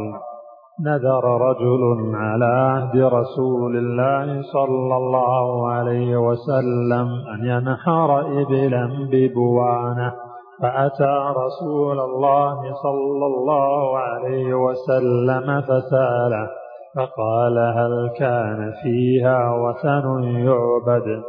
[0.81, 10.32] نذر رجل على عهد رسول الله صلى الله عليه وسلم أن ينحر إبلا ببوانة.
[10.63, 16.49] فأتى رسول الله صلى الله عليه وسلم فسأله
[16.97, 21.23] فقال هل كان فيها وثن يعبد؟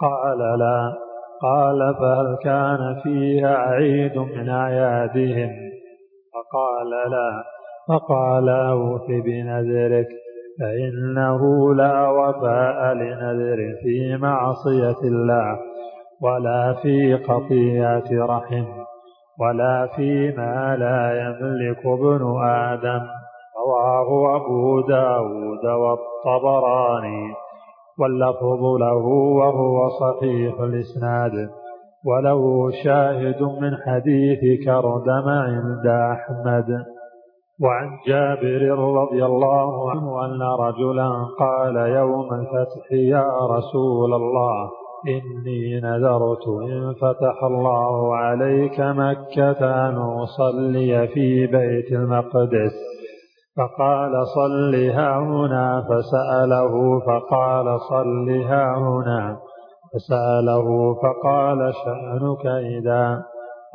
[0.00, 0.92] قال لا.
[1.42, 5.50] قال فهل كان فيها عيد من أعيادهم؟
[6.32, 7.44] فقال لا.
[7.88, 10.08] فقال أوف بنذرك
[10.60, 15.58] فإنه لا وفاء لنذر في معصية الله
[16.22, 18.79] ولا في قطيعة رحم
[19.40, 23.06] ولا فيما لا يملك ابن آدم
[23.58, 27.34] رواه أبو داود والطبراني
[27.98, 29.06] واللفظ له
[29.40, 31.50] وهو صحيح الإسناد
[32.06, 36.84] وله شاهد من حديث كردم عند أحمد.
[37.62, 38.62] وعن جابر
[39.02, 47.44] رضي الله عنه أن رجلا قال يوم الفتح يا رسول الله إني نذرت إن فتح
[47.44, 52.74] الله عليك مكة أن أصلي في بيت المقدس.
[53.56, 55.84] فقال صلها هنا.
[55.88, 59.36] فسأله فقال صلها هنا.
[59.94, 63.22] فسأله فقال شأنك إذا.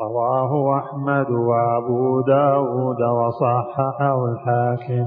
[0.01, 5.05] رواه أحمد وأبو داود وصححه الحاكم.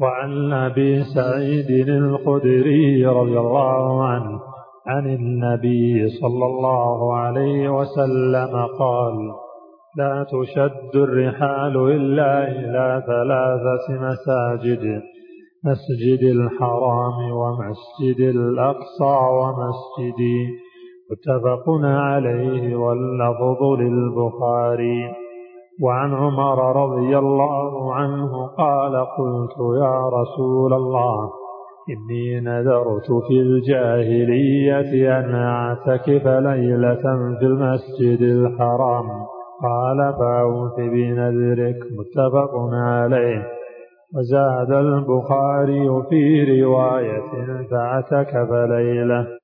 [0.00, 4.47] وعن أبي سعيد الخدري رضي الله عنه
[4.88, 9.14] عن النبي صلى الله عليه وسلم قال
[9.96, 15.02] لا تشد الرحال إلا إلى ثلاثة مساجد
[15.64, 20.46] مسجد الحرام ومسجد الأقصى ومسجدي
[21.10, 25.12] متفق عليه واللفظ للبخاري.
[25.82, 31.37] وعن عمر رضي الله عنه قال قلت يا رسول الله
[31.90, 39.06] إني نذرت في الجاهلية أن أعتكف ليلة في المسجد الحرام.
[39.62, 43.46] قال فأوف بنذرك متفق عليه.
[44.14, 49.37] وزاد البخاري في رواية فأعتكف ليلة.